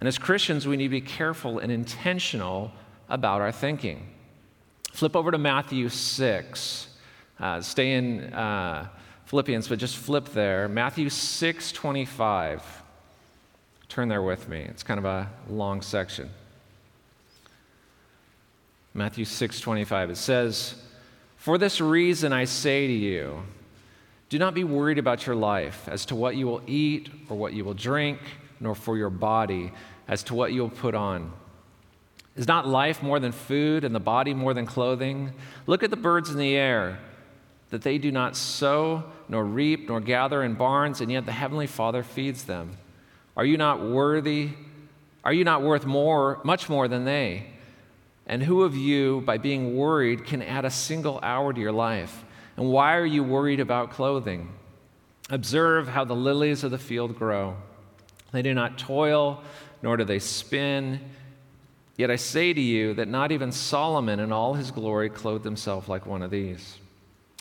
And 0.00 0.08
as 0.08 0.18
Christians, 0.18 0.66
we 0.66 0.76
need 0.76 0.84
to 0.84 0.90
be 0.90 1.00
careful 1.00 1.58
and 1.58 1.72
intentional 1.72 2.72
about 3.08 3.40
our 3.40 3.52
thinking. 3.52 4.08
Flip 4.92 5.16
over 5.16 5.30
to 5.30 5.38
Matthew 5.38 5.88
6. 5.88 6.88
Uh, 7.38 7.60
stay 7.60 7.92
in 7.94 8.32
uh, 8.32 8.88
Philippians, 9.26 9.68
but 9.68 9.78
just 9.78 9.96
flip 9.96 10.26
there. 10.30 10.68
Matthew 10.68 11.08
6 11.08 11.72
25. 11.72 12.82
Turn 13.88 14.08
there 14.08 14.22
with 14.22 14.48
me. 14.48 14.60
It's 14.60 14.82
kind 14.82 14.98
of 14.98 15.04
a 15.04 15.30
long 15.48 15.82
section. 15.82 16.30
Matthew 18.94 19.24
6 19.24 19.60
25. 19.60 20.10
It 20.10 20.16
says, 20.16 20.74
For 21.36 21.58
this 21.58 21.80
reason 21.80 22.32
I 22.32 22.44
say 22.44 22.86
to 22.86 22.92
you, 22.92 23.42
Do 24.28 24.38
not 24.38 24.54
be 24.54 24.64
worried 24.64 24.98
about 24.98 25.26
your 25.26 25.36
life 25.36 25.88
as 25.88 26.06
to 26.06 26.14
what 26.14 26.36
you 26.36 26.46
will 26.46 26.62
eat 26.66 27.10
or 27.28 27.36
what 27.36 27.52
you 27.52 27.64
will 27.64 27.74
drink, 27.74 28.18
nor 28.60 28.74
for 28.74 28.96
your 28.96 29.10
body 29.10 29.72
as 30.08 30.22
to 30.24 30.34
what 30.34 30.52
you 30.52 30.62
will 30.62 30.70
put 30.70 30.94
on. 30.94 31.32
Is 32.36 32.46
not 32.46 32.68
life 32.68 33.02
more 33.02 33.18
than 33.18 33.32
food 33.32 33.82
and 33.84 33.94
the 33.94 34.00
body 34.00 34.34
more 34.34 34.52
than 34.52 34.66
clothing? 34.66 35.32
Look 35.66 35.82
at 35.82 35.90
the 35.90 35.96
birds 35.96 36.30
in 36.30 36.36
the 36.36 36.54
air, 36.54 36.98
that 37.70 37.82
they 37.82 37.98
do 37.98 38.12
not 38.12 38.36
sow, 38.36 39.04
nor 39.28 39.44
reap, 39.44 39.88
nor 39.88 40.00
gather 40.00 40.42
in 40.42 40.54
barns, 40.54 41.00
and 41.00 41.10
yet 41.10 41.24
the 41.24 41.32
Heavenly 41.32 41.66
Father 41.66 42.02
feeds 42.02 42.44
them. 42.44 42.76
Are 43.36 43.44
you 43.44 43.56
not 43.56 43.82
worthy? 43.82 44.50
Are 45.24 45.32
you 45.32 45.44
not 45.44 45.62
worth 45.62 45.86
more, 45.86 46.40
much 46.44 46.68
more 46.68 46.88
than 46.88 47.04
they? 47.04 47.46
And 48.26 48.42
who 48.42 48.62
of 48.62 48.76
you, 48.76 49.22
by 49.22 49.38
being 49.38 49.76
worried, 49.76 50.24
can 50.24 50.42
add 50.42 50.64
a 50.64 50.70
single 50.70 51.18
hour 51.22 51.52
to 51.52 51.60
your 51.60 51.72
life? 51.72 52.24
And 52.56 52.70
why 52.70 52.96
are 52.96 53.06
you 53.06 53.22
worried 53.22 53.60
about 53.60 53.90
clothing? 53.90 54.50
Observe 55.30 55.88
how 55.88 56.04
the 56.04 56.14
lilies 56.14 56.64
of 56.64 56.70
the 56.70 56.78
field 56.78 57.18
grow. 57.18 57.56
They 58.32 58.42
do 58.42 58.54
not 58.54 58.78
toil, 58.78 59.42
nor 59.82 59.96
do 59.96 60.04
they 60.04 60.18
spin. 60.18 61.00
Yet 61.96 62.10
I 62.10 62.16
say 62.16 62.52
to 62.52 62.60
you 62.60 62.94
that 62.94 63.08
not 63.08 63.32
even 63.32 63.52
Solomon 63.52 64.20
in 64.20 64.32
all 64.32 64.54
his 64.54 64.70
glory 64.70 65.08
clothed 65.08 65.44
himself 65.44 65.88
like 65.88 66.06
one 66.06 66.22
of 66.22 66.30
these. 66.30 66.78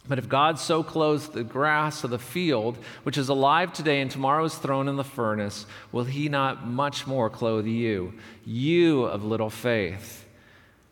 But 0.07 0.19
if 0.19 0.29
God 0.29 0.59
so 0.59 0.83
clothes 0.83 1.29
the 1.29 1.43
grass 1.43 2.03
of 2.03 2.11
the 2.11 2.19
field, 2.19 2.77
which 3.03 3.17
is 3.17 3.29
alive 3.29 3.73
today 3.73 4.01
and 4.01 4.11
tomorrow 4.11 4.45
is 4.45 4.55
thrown 4.55 4.87
in 4.87 4.97
the 4.97 5.03
furnace, 5.03 5.65
will 5.91 6.03
he 6.03 6.29
not 6.29 6.67
much 6.67 7.07
more 7.07 7.29
clothe 7.29 7.65
you, 7.65 8.13
you 8.45 9.03
of 9.05 9.25
little 9.25 9.49
faith? 9.49 10.25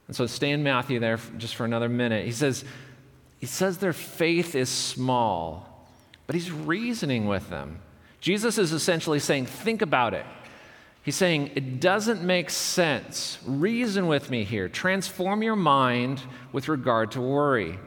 And 0.07 0.15
so 0.15 0.25
stay 0.25 0.49
in 0.49 0.63
Matthew 0.63 0.99
there 0.99 1.19
just 1.37 1.55
for 1.55 1.63
another 1.63 1.89
minute. 1.89 2.25
He 2.25 2.31
says, 2.31 2.65
he 3.39 3.45
says 3.45 3.77
their 3.77 3.93
faith 3.93 4.55
is 4.55 4.69
small, 4.69 5.87
but 6.25 6.33
he's 6.33 6.51
reasoning 6.51 7.27
with 7.27 7.49
them. 7.49 7.79
Jesus 8.23 8.57
is 8.57 8.71
essentially 8.71 9.19
saying, 9.19 9.47
think 9.47 9.81
about 9.81 10.13
it. 10.13 10.25
He's 11.01 11.17
saying, 11.17 11.51
it 11.55 11.81
doesn't 11.81 12.21
make 12.21 12.49
sense. 12.49 13.37
Reason 13.45 14.07
with 14.07 14.31
me 14.31 14.45
here. 14.45 14.69
Transform 14.69 15.43
your 15.43 15.57
mind 15.57 16.21
with 16.53 16.69
regard 16.69 17.11
to 17.11 17.21
worry. 17.21 17.77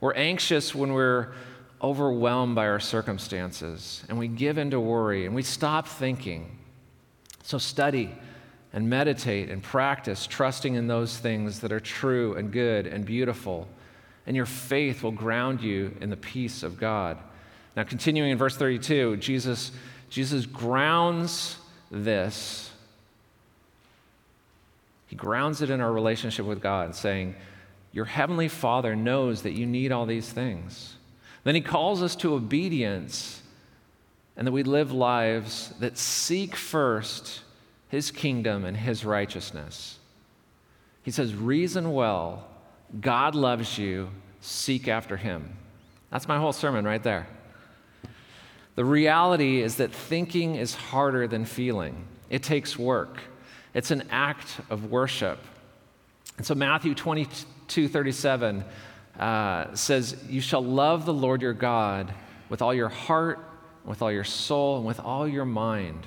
We're 0.00 0.14
anxious 0.14 0.74
when 0.74 0.94
we're 0.94 1.32
overwhelmed 1.80 2.56
by 2.56 2.66
our 2.66 2.80
circumstances, 2.80 4.02
and 4.08 4.18
we 4.18 4.26
give 4.26 4.58
in 4.58 4.72
to 4.72 4.80
worry, 4.80 5.26
and 5.26 5.34
we 5.36 5.44
stop 5.44 5.86
thinking. 5.86 6.58
So 7.44 7.58
study 7.58 8.10
and 8.72 8.90
meditate 8.90 9.48
and 9.48 9.62
practice 9.62 10.26
trusting 10.26 10.74
in 10.74 10.88
those 10.88 11.16
things 11.16 11.60
that 11.60 11.70
are 11.70 11.78
true 11.78 12.34
and 12.34 12.50
good 12.50 12.88
and 12.88 13.04
beautiful 13.04 13.68
and 14.28 14.36
your 14.36 14.44
faith 14.44 15.02
will 15.02 15.10
ground 15.10 15.62
you 15.62 15.96
in 16.02 16.10
the 16.10 16.16
peace 16.16 16.62
of 16.62 16.78
God. 16.78 17.16
Now, 17.78 17.84
continuing 17.84 18.32
in 18.32 18.38
verse 18.38 18.56
32, 18.56 19.18
Jesus, 19.18 19.70
Jesus 20.10 20.46
grounds 20.46 21.58
this. 21.92 22.72
He 25.06 25.14
grounds 25.14 25.62
it 25.62 25.70
in 25.70 25.80
our 25.80 25.92
relationship 25.92 26.44
with 26.44 26.60
God, 26.60 26.96
saying, 26.96 27.36
Your 27.92 28.06
heavenly 28.06 28.48
Father 28.48 28.96
knows 28.96 29.42
that 29.42 29.52
you 29.52 29.64
need 29.64 29.92
all 29.92 30.06
these 30.06 30.28
things. 30.28 30.96
Then 31.44 31.54
he 31.54 31.60
calls 31.60 32.02
us 32.02 32.16
to 32.16 32.34
obedience 32.34 33.42
and 34.36 34.44
that 34.44 34.50
we 34.50 34.64
live 34.64 34.90
lives 34.90 35.72
that 35.78 35.96
seek 35.96 36.56
first 36.56 37.42
his 37.90 38.10
kingdom 38.10 38.64
and 38.64 38.76
his 38.76 39.04
righteousness. 39.04 40.00
He 41.04 41.12
says, 41.12 41.32
Reason 41.32 41.92
well 41.92 42.44
God 43.00 43.36
loves 43.36 43.78
you, 43.78 44.08
seek 44.40 44.88
after 44.88 45.16
him. 45.16 45.56
That's 46.10 46.26
my 46.26 46.38
whole 46.38 46.52
sermon 46.52 46.84
right 46.84 47.04
there. 47.04 47.28
The 48.78 48.84
reality 48.84 49.60
is 49.60 49.78
that 49.78 49.92
thinking 49.92 50.54
is 50.54 50.72
harder 50.72 51.26
than 51.26 51.46
feeling, 51.46 52.06
it 52.30 52.44
takes 52.44 52.78
work, 52.78 53.18
it's 53.74 53.90
an 53.90 54.04
act 54.08 54.60
of 54.70 54.88
worship. 54.92 55.40
And 56.36 56.46
so, 56.46 56.54
Matthew 56.54 56.94
22 56.94 57.88
37 57.88 58.64
uh, 59.18 59.74
says, 59.74 60.22
You 60.28 60.40
shall 60.40 60.62
love 60.62 61.06
the 61.06 61.12
Lord 61.12 61.42
your 61.42 61.54
God 61.54 62.14
with 62.48 62.62
all 62.62 62.72
your 62.72 62.88
heart, 62.88 63.40
with 63.84 64.00
all 64.00 64.12
your 64.12 64.22
soul, 64.22 64.76
and 64.76 64.86
with 64.86 65.00
all 65.00 65.26
your 65.26 65.44
mind. 65.44 66.06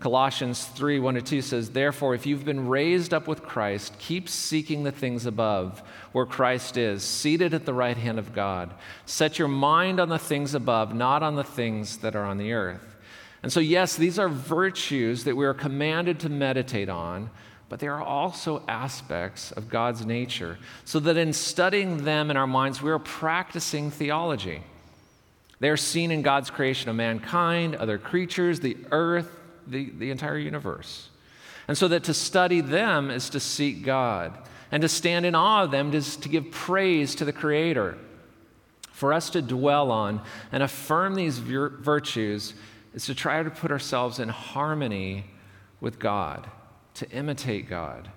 Colossians 0.00 0.66
3 0.66 0.98
1 0.98 1.14
to 1.14 1.22
2 1.22 1.42
says, 1.42 1.70
Therefore, 1.70 2.14
if 2.14 2.26
you've 2.26 2.44
been 2.44 2.68
raised 2.68 3.14
up 3.14 3.26
with 3.26 3.42
Christ, 3.42 3.98
keep 3.98 4.28
seeking 4.28 4.82
the 4.82 4.92
things 4.92 5.24
above, 5.24 5.82
where 6.12 6.26
Christ 6.26 6.76
is, 6.76 7.02
seated 7.02 7.54
at 7.54 7.64
the 7.64 7.72
right 7.72 7.96
hand 7.96 8.18
of 8.18 8.34
God. 8.34 8.74
Set 9.06 9.38
your 9.38 9.48
mind 9.48 10.00
on 10.00 10.08
the 10.08 10.18
things 10.18 10.54
above, 10.54 10.94
not 10.94 11.22
on 11.22 11.36
the 11.36 11.44
things 11.44 11.98
that 11.98 12.16
are 12.16 12.24
on 12.24 12.38
the 12.38 12.52
earth. 12.52 12.96
And 13.42 13.52
so, 13.52 13.60
yes, 13.60 13.96
these 13.96 14.18
are 14.18 14.28
virtues 14.28 15.24
that 15.24 15.36
we 15.36 15.46
are 15.46 15.54
commanded 15.54 16.20
to 16.20 16.28
meditate 16.28 16.88
on, 16.88 17.30
but 17.68 17.78
they 17.78 17.88
are 17.88 18.02
also 18.02 18.62
aspects 18.66 19.52
of 19.52 19.68
God's 19.68 20.04
nature, 20.04 20.58
so 20.84 20.98
that 21.00 21.16
in 21.16 21.32
studying 21.32 22.04
them 22.04 22.30
in 22.30 22.36
our 22.36 22.46
minds, 22.46 22.82
we 22.82 22.90
are 22.90 22.98
practicing 22.98 23.90
theology. 23.90 24.62
They 25.60 25.68
are 25.70 25.76
seen 25.76 26.10
in 26.10 26.22
God's 26.22 26.50
creation 26.50 26.90
of 26.90 26.96
mankind, 26.96 27.74
other 27.76 27.98
creatures, 27.98 28.60
the 28.60 28.76
earth, 28.90 29.30
the, 29.66 29.90
the 29.90 30.10
entire 30.10 30.38
universe. 30.38 31.08
And 31.66 31.76
so 31.78 31.88
that 31.88 32.04
to 32.04 32.14
study 32.14 32.60
them 32.60 33.10
is 33.10 33.30
to 33.30 33.40
seek 33.40 33.84
God, 33.84 34.36
and 34.70 34.82
to 34.82 34.88
stand 34.88 35.24
in 35.24 35.34
awe 35.34 35.64
of 35.64 35.70
them 35.70 35.94
is 35.94 36.16
to 36.16 36.28
give 36.28 36.50
praise 36.50 37.14
to 37.16 37.24
the 37.24 37.32
Creator. 37.32 37.96
For 38.92 39.12
us 39.12 39.30
to 39.30 39.42
dwell 39.42 39.90
on 39.90 40.20
and 40.52 40.62
affirm 40.62 41.14
these 41.14 41.38
vir- 41.38 41.70
virtues 41.80 42.54
is 42.94 43.06
to 43.06 43.14
try 43.14 43.42
to 43.42 43.50
put 43.50 43.70
ourselves 43.70 44.18
in 44.18 44.28
harmony 44.28 45.24
with 45.80 45.98
God, 45.98 46.46
to 46.94 47.10
imitate 47.10 47.68
God. 47.68 48.10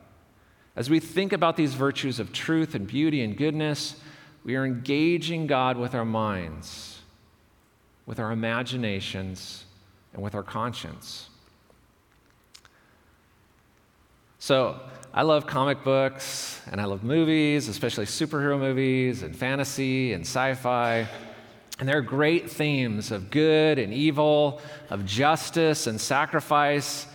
As 0.76 0.90
we 0.90 1.00
think 1.00 1.34
about 1.34 1.58
these 1.58 1.74
virtues 1.74 2.20
of 2.20 2.32
truth 2.32 2.76
and 2.76 2.86
beauty 2.86 3.24
and 3.24 3.36
goodness, 3.36 4.00
we 4.44 4.56
are 4.56 4.66
engaging 4.66 5.48
God 5.48 5.78
with 5.78 5.96
our 5.96 6.06
minds, 6.06 7.02
with 8.06 8.20
our 8.20 8.32
imaginations, 8.32 9.66
and 10.14 10.22
with 10.22 10.36
our 10.36 10.44
conscience. 10.44 11.30
So 14.48 14.80
I 15.14 15.24
love 15.24 15.46
comic 15.46 15.84
books 15.84 16.62
and 16.72 16.80
I 16.80 16.86
love 16.86 17.04
movies, 17.04 17.68
especially 17.68 18.06
superhero 18.06 18.58
movies 18.58 19.22
and 19.22 19.36
fantasy 19.36 20.14
and 20.14 20.22
sci 20.22 20.54
fi. 20.54 21.06
And 21.80 21.90
there 21.90 21.98
are 21.98 22.02
great 22.02 22.50
themes 22.50 23.12
of 23.12 23.30
good 23.30 23.78
and 23.78 23.94
evil, 23.94 24.62
of 24.90 25.06
justice 25.06 25.86
and 25.86 26.00
sacrifice, 26.00 27.08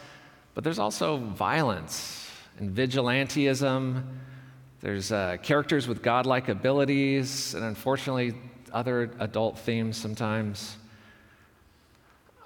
but 0.53 0.63
there's 0.63 0.79
also 0.79 1.17
violence 1.17 2.31
and 2.59 2.77
vigilantism. 2.77 4.05
There's 4.83 5.11
uh, 5.11 5.39
characters 5.43 5.89
with 5.89 6.03
godlike 6.03 6.51
abilities, 6.51 7.55
and 7.55 7.65
unfortunately, 7.65 8.35
other 8.75 9.11
adult 9.21 9.59
themes 9.59 9.97
sometimes. 9.97 10.77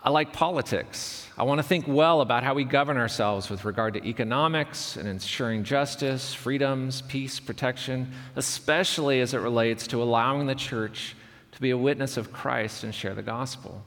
I 0.06 0.10
like 0.10 0.32
politics. 0.32 1.26
I 1.36 1.42
want 1.42 1.58
to 1.58 1.64
think 1.64 1.88
well 1.88 2.20
about 2.20 2.44
how 2.44 2.54
we 2.54 2.62
govern 2.62 2.96
ourselves 2.96 3.50
with 3.50 3.64
regard 3.64 3.94
to 3.94 4.06
economics 4.06 4.96
and 4.96 5.08
ensuring 5.08 5.64
justice, 5.64 6.32
freedoms, 6.32 7.02
peace, 7.02 7.40
protection, 7.40 8.12
especially 8.36 9.20
as 9.20 9.34
it 9.34 9.38
relates 9.38 9.88
to 9.88 10.00
allowing 10.00 10.46
the 10.46 10.54
church 10.54 11.16
to 11.50 11.60
be 11.60 11.70
a 11.70 11.76
witness 11.76 12.16
of 12.16 12.32
Christ 12.32 12.84
and 12.84 12.94
share 12.94 13.14
the 13.14 13.22
gospel. 13.22 13.82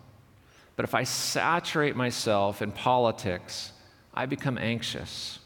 But 0.75 0.83
if 0.83 0.93
I 0.93 1.05
saturate 1.05 1.95
myself 1.95 2.61
in 2.61 2.73
politics, 2.73 3.71
I 4.13 4.25
become 4.25 4.57
anxious. 4.57 5.39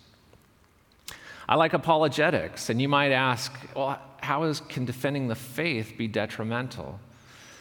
I 1.48 1.54
like 1.54 1.74
apologetics, 1.74 2.72
and 2.72 2.82
you 2.82 2.90
might 2.90 3.12
ask, 3.12 3.54
well, 3.76 4.02
how 4.22 4.42
is, 4.44 4.60
can 4.62 4.86
defending 4.86 5.28
the 5.28 5.36
faith 5.36 5.94
be 6.00 6.08
detrimental? 6.08 7.00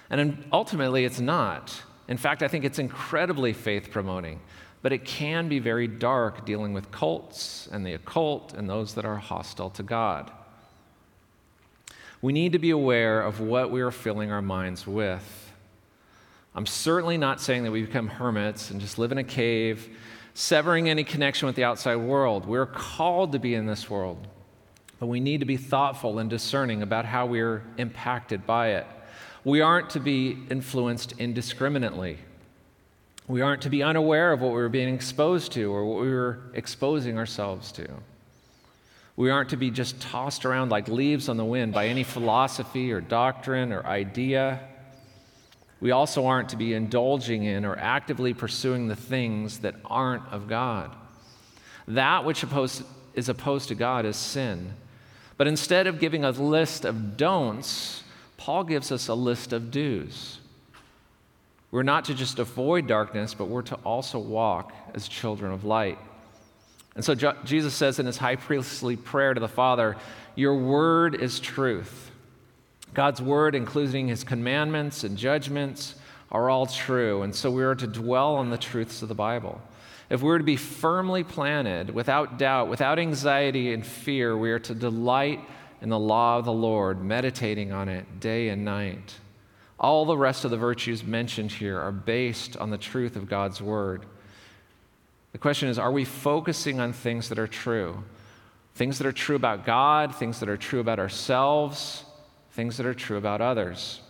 And 0.09 0.47
ultimately, 0.51 1.05
it's 1.05 1.21
not. 1.21 1.83
In 2.09 2.17
fact, 2.17 2.43
I 2.43 2.49
think 2.49 2.65
it's 2.65 2.79
incredibly 2.79 3.53
faith 3.53 3.91
promoting, 3.91 4.41
but 4.83 4.93
it 4.93 5.05
can 5.05 5.49
be 5.49 5.59
very 5.59 5.87
dark 5.87 6.45
dealing 6.45 6.73
with 6.73 6.91
cults 6.91 7.69
and 7.71 7.87
the 7.87 7.95
occult 7.95 8.55
and 8.55 8.69
those 8.69 8.95
that 8.95 9.05
are 9.05 9.17
hostile 9.17 9.71
to 9.71 9.83
God. 9.83 10.31
We 12.21 12.33
need 12.33 12.53
to 12.53 12.59
be 12.59 12.71
aware 12.71 13.21
of 13.23 13.41
what 13.41 13.71
we 13.71 13.81
are 13.81 13.91
filling 13.91 14.31
our 14.31 14.43
minds 14.43 14.87
with. 14.87 15.53
I'm 16.55 16.67
certainly 16.67 17.17
not 17.17 17.41
saying 17.41 17.65
that 17.65 17.71
we 17.71 17.83
become 17.83 18.09
hermits 18.09 18.71
and 18.71 18.81
just 18.81 18.99
live 18.99 19.11
in 19.11 19.19
a 19.19 19.25
cave, 19.25 19.89
severing 20.35 20.89
any 20.89 21.05
connection 21.05 21.47
with 21.47 21.57
the 21.57 21.65
outside 21.65 21.97
world. 21.97 22.47
We're 22.47 22.67
called 22.67 23.33
to 23.33 23.39
be 23.39 23.55
in 23.55 23.67
this 23.67 23.89
world, 23.89 24.27
but 25.01 25.07
we 25.07 25.19
need 25.19 25.41
to 25.41 25.47
be 25.47 25.57
thoughtful 25.57 26.19
and 26.19 26.29
discerning 26.29 26.83
about 26.83 27.07
how 27.07 27.27
we're 27.27 27.63
impacted 27.79 28.47
by 28.47 28.73
it. 28.73 28.87
We 29.45 29.61
aren't 29.61 29.91
to 29.91 30.01
be 30.01 30.39
influenced 30.51 31.15
indiscriminately. 31.19 32.19
We 33.27 33.41
aren't 33.41 33.63
to 33.63 33.71
be 33.71 33.83
unaware 33.83 34.33
of 34.33 34.41
what 34.41 34.53
we 34.53 34.61
are 34.61 34.69
being 34.69 34.95
exposed 34.95 35.53
to 35.53 35.73
or 35.73 35.85
what 35.85 36.03
we 36.03 36.13
are 36.13 36.39
exposing 36.55 37.19
ourselves 37.19 37.73
to. 37.73 37.89
We 39.17 39.31
aren't 39.31 39.51
to 39.51 39.57
be 39.57 39.71
just 39.71 40.01
tossed 40.01 40.45
around 40.45 40.71
like 40.71 40.89
leaves 40.89 41.29
on 41.29 41.37
the 41.37 41.45
wind 41.45 41.75
by 41.75 41.89
any 41.89 42.03
philosophy 42.03 42.93
or 42.93 43.01
doctrine 43.01 43.73
or 43.73 43.85
idea. 43.85 44.61
We 45.81 45.91
also 45.91 46.27
aren't 46.27 46.51
to 46.51 46.57
be 46.57 46.73
indulging 46.75 47.43
in 47.43 47.65
or 47.65 47.77
actively 47.77 48.35
pursuing 48.35 48.89
the 48.89 48.97
things 48.97 49.59
that 49.59 49.75
aren't 49.85 50.27
of 50.29 50.49
God. 50.49 50.95
That 51.89 52.25
which 52.25 52.45
is 53.15 53.29
opposed 53.29 53.69
to 53.69 53.75
God 53.75 54.07
is 54.07 54.17
sin. 54.17 54.75
But 55.37 55.49
instead 55.49 55.89
of 55.89 55.99
giving 55.99 56.25
a 56.25 56.31
list 56.31 56.85
of 56.85 57.17
don'ts, 57.17 58.02
Paul 58.43 58.65
gives 58.65 58.91
us 58.91 59.07
a 59.07 59.15
list 59.15 59.53
of 59.53 59.71
do's. 59.71 60.41
We're 61.71 61.85
not 61.85 62.07
to 62.07 62.15
just 62.15 62.41
avoid 62.41 62.89
darkness, 62.89 63.35
but 63.35 63.45
we're 63.45 63.63
to 63.63 63.77
also 63.85 64.19
walk 64.19 64.73
as 64.95 65.07
children 65.07 65.53
of 65.53 65.65
light. 65.65 65.97
And 66.97 67.05
so 67.05 67.15
Jesus 67.15 67.73
says 67.73 68.01
in 68.01 68.07
his 68.07 68.17
high 68.17 68.35
priestly 68.35 68.97
prayer 68.97 69.33
to 69.33 69.39
the 69.39 69.47
Father, 69.47 69.97
Your 70.35 70.57
word 70.57 71.15
is 71.15 71.39
truth. 71.39 72.11
God's 72.95 73.23
word, 73.23 73.55
including 73.55 74.09
his 74.09 74.25
commandments 74.25 75.05
and 75.05 75.17
judgments, 75.17 75.95
are 76.33 76.51
all 76.51 76.67
true. 76.67 77.23
And 77.23 77.33
so 77.33 77.49
we 77.49 77.63
are 77.63 77.77
to 77.77 77.87
dwell 77.87 78.35
on 78.35 78.51
the 78.51 78.59
truths 78.59 79.03
of 79.03 79.09
the 79.09 79.15
Bible. 79.15 79.61
If 80.11 80.21
we 80.21 80.31
are 80.33 80.39
to 80.39 80.45
be 80.45 80.57
firmly 80.57 81.23
planted, 81.23 81.91
without 81.91 82.39
doubt, 82.39 82.67
without 82.67 82.99
anxiety 82.99 83.73
and 83.73 83.87
fear, 83.87 84.37
we 84.37 84.51
are 84.51 84.59
to 84.59 84.75
delight 84.75 85.39
in 85.83 85.89
the 85.89 85.99
law 85.99 86.39
of 86.39 86.45
the 86.45 86.53
Lord, 86.53 87.05
meditating 87.05 87.73
on 87.73 87.89
it 87.89 88.21
day 88.21 88.49
and 88.49 88.65
night. 88.65 89.17
All 89.81 90.05
the 90.05 90.17
rest 90.17 90.45
of 90.45 90.53
the 90.53 90.57
virtues 90.57 91.03
mentioned 91.03 91.51
here 91.51 91.79
are 91.79 91.91
based 91.91 92.57
on 92.57 92.71
the 92.71 92.79
truth 92.79 93.17
of 93.17 93.29
God's 93.29 93.61
word. 93.61 94.07
The 95.33 95.39
question 95.39 95.69
is 95.69 95.81
are 95.81 95.91
we 95.91 96.05
focusing 96.05 96.79
on 96.79 96.93
things 96.93 97.29
that 97.31 97.39
are 97.39 97.49
true? 97.49 98.05
Things 98.77 98.99
that 98.99 99.09
are 99.09 99.13
true 99.13 99.35
about 99.35 99.67
God, 99.67 100.15
things 100.15 100.39
that 100.39 100.49
are 100.49 100.57
true 100.57 100.79
about 100.79 101.01
ourselves, 101.01 102.05
things 102.53 102.77
that 102.77 102.87
are 102.87 102.95
true 102.95 103.17
about 103.17 103.41
others. 103.41 104.01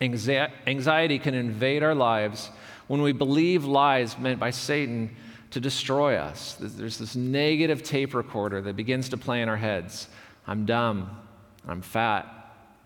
Anxiety 0.00 1.18
can 1.18 1.34
invade 1.34 1.84
our 1.84 1.94
lives 1.94 2.50
when 2.88 3.00
we 3.00 3.12
believe 3.12 3.64
lies 3.64 4.18
meant 4.18 4.40
by 4.40 4.50
Satan 4.50 5.14
to 5.50 5.60
destroy 5.60 6.16
us. 6.16 6.56
There's 6.58 6.98
this 6.98 7.14
negative 7.14 7.82
tape 7.82 8.12
recorder 8.14 8.60
that 8.62 8.76
begins 8.76 9.08
to 9.10 9.16
play 9.16 9.40
in 9.40 9.48
our 9.48 9.56
heads. 9.56 10.08
I'm 10.50 10.66
dumb, 10.66 11.16
I'm 11.68 11.80
fat, 11.80 12.26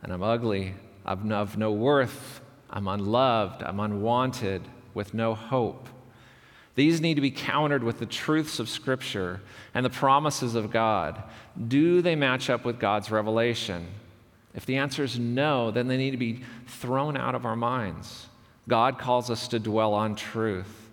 and 0.03 0.13
I'm 0.13 0.23
ugly. 0.23 0.75
I'm 1.07 1.33
of 1.33 1.57
no 1.57 1.73
worth. 1.73 2.43
I'm 2.69 2.87
unloved. 2.87 3.63
I'm 3.63 3.81
unwanted 3.81 4.61
with 4.93 5.15
no 5.15 5.35
hope. 5.35 5.89
These 6.75 7.01
need 7.01 7.15
to 7.15 7.23
be 7.23 7.31
countered 7.31 7.83
with 7.83 8.01
the 8.01 8.07
truths 8.07 8.59
of 8.59 8.69
Scripture 8.69 9.41
and 9.73 9.83
the 9.83 9.91
promises 9.91 10.55
of 10.55 10.71
God. 10.71 11.23
Do 11.69 12.03
they 12.03 12.15
match 12.15 12.51
up 12.51 12.67
with 12.67 12.79
God's 12.79 13.11
revelation? 13.11 13.87
If 14.55 14.67
the 14.67 14.77
answer 14.77 15.03
is 15.03 15.19
no, 15.19 15.71
then 15.71 15.89
they 15.89 15.97
need 15.97 16.11
to 16.11 16.19
be 16.19 16.43
thrown 16.67 17.17
out 17.17 17.35
of 17.35 17.47
our 17.47 17.57
minds. 17.57 18.27
God 18.69 18.99
calls 18.99 19.31
us 19.31 19.49
to 19.49 19.59
dwell 19.59 19.95
on 19.95 20.17
truth. 20.17 20.91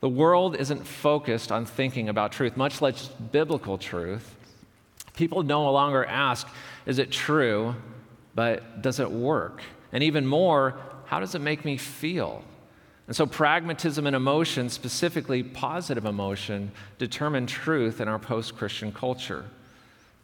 The 0.00 0.08
world 0.08 0.56
isn't 0.56 0.88
focused 0.88 1.52
on 1.52 1.66
thinking 1.66 2.08
about 2.08 2.32
truth, 2.32 2.56
much 2.56 2.82
less 2.82 3.06
biblical 3.06 3.78
truth. 3.78 4.34
People 5.14 5.42
no 5.42 5.70
longer 5.70 6.04
ask, 6.04 6.46
is 6.86 6.98
it 6.98 7.10
true, 7.10 7.74
but 8.34 8.82
does 8.82 9.00
it 9.00 9.10
work? 9.10 9.62
And 9.92 10.02
even 10.02 10.26
more, 10.26 10.78
how 11.06 11.20
does 11.20 11.34
it 11.34 11.40
make 11.40 11.64
me 11.64 11.76
feel? 11.76 12.42
And 13.06 13.14
so, 13.14 13.26
pragmatism 13.26 14.06
and 14.06 14.16
emotion, 14.16 14.70
specifically 14.70 15.42
positive 15.42 16.06
emotion, 16.06 16.72
determine 16.98 17.46
truth 17.46 18.00
in 18.00 18.08
our 18.08 18.18
post 18.18 18.56
Christian 18.56 18.92
culture. 18.92 19.44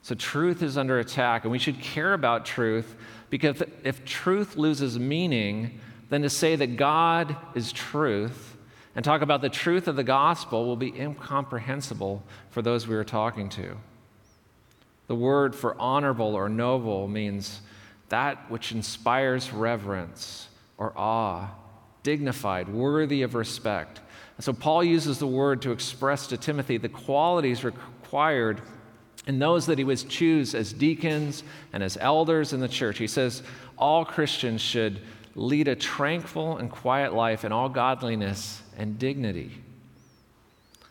So, 0.03 0.15
truth 0.15 0.63
is 0.63 0.79
under 0.79 0.99
attack, 0.99 1.45
and 1.45 1.53
we 1.53 1.59
should 1.59 1.81
care 1.81 2.15
about 2.15 2.47
truth 2.47 2.97
because 3.29 3.63
if 3.85 4.05
truth 4.05 4.57
loses 4.57 4.99
meaning, 4.99 5.79
then 6.09 6.23
to 6.23 6.31
say 6.31 6.57
that 6.57 6.77
God 6.77 7.37
is 7.55 7.71
truth 7.71 8.57
and 8.97 9.05
talk 9.05 9.23
about 9.23 9.43
the 9.43 9.49
truth 9.49 9.87
of 9.87 9.95
the 9.95 10.03
gospel 10.03 10.67
will 10.67 10.77
be 10.77 10.99
incomprehensible 10.99 12.25
for 12.49 12.63
those 12.63 12.89
we 12.89 12.97
are 12.97 13.05
talking 13.05 13.49
to. 13.51 13.77
The 15.11 15.17
word 15.17 15.57
for 15.57 15.75
honorable 15.77 16.37
or 16.37 16.49
noble 16.49 17.09
means 17.09 17.63
that 18.11 18.49
which 18.49 18.71
inspires 18.71 19.53
reverence 19.53 20.47
or 20.79 20.93
awe 20.97 21.49
dignified, 22.05 22.69
worthy 22.69 23.23
of 23.23 23.35
respect. 23.35 24.01
And 24.37 24.45
so 24.45 24.53
Paul 24.53 24.85
uses 24.85 25.19
the 25.19 25.27
word 25.27 25.63
to 25.63 25.73
express 25.73 26.29
to 26.29 26.37
Timothy 26.37 26.77
the 26.77 26.89
qualities 26.89 27.65
required 27.65 28.63
in 29.27 29.41
those 29.41 29.67
that 29.67 29.79
he 29.79 29.85
would 29.85 30.09
choose 30.09 30.55
as 30.55 30.73
deacons 30.73 31.43
and 31.73 31.83
as 31.83 31.97
elders 31.97 32.53
in 32.53 32.61
the 32.61 32.69
church. 32.69 32.99
He 32.99 33.09
says 33.09 33.43
all 33.77 34.05
Christians 34.05 34.61
should 34.61 35.01
lead 35.35 35.67
a 35.67 35.75
tranquil 35.75 36.57
and 36.59 36.71
quiet 36.71 37.15
life 37.15 37.45
in 37.45 37.51
all 37.51 37.69
godliness 37.69 38.63
and 38.79 38.97
dignity. 38.97 39.51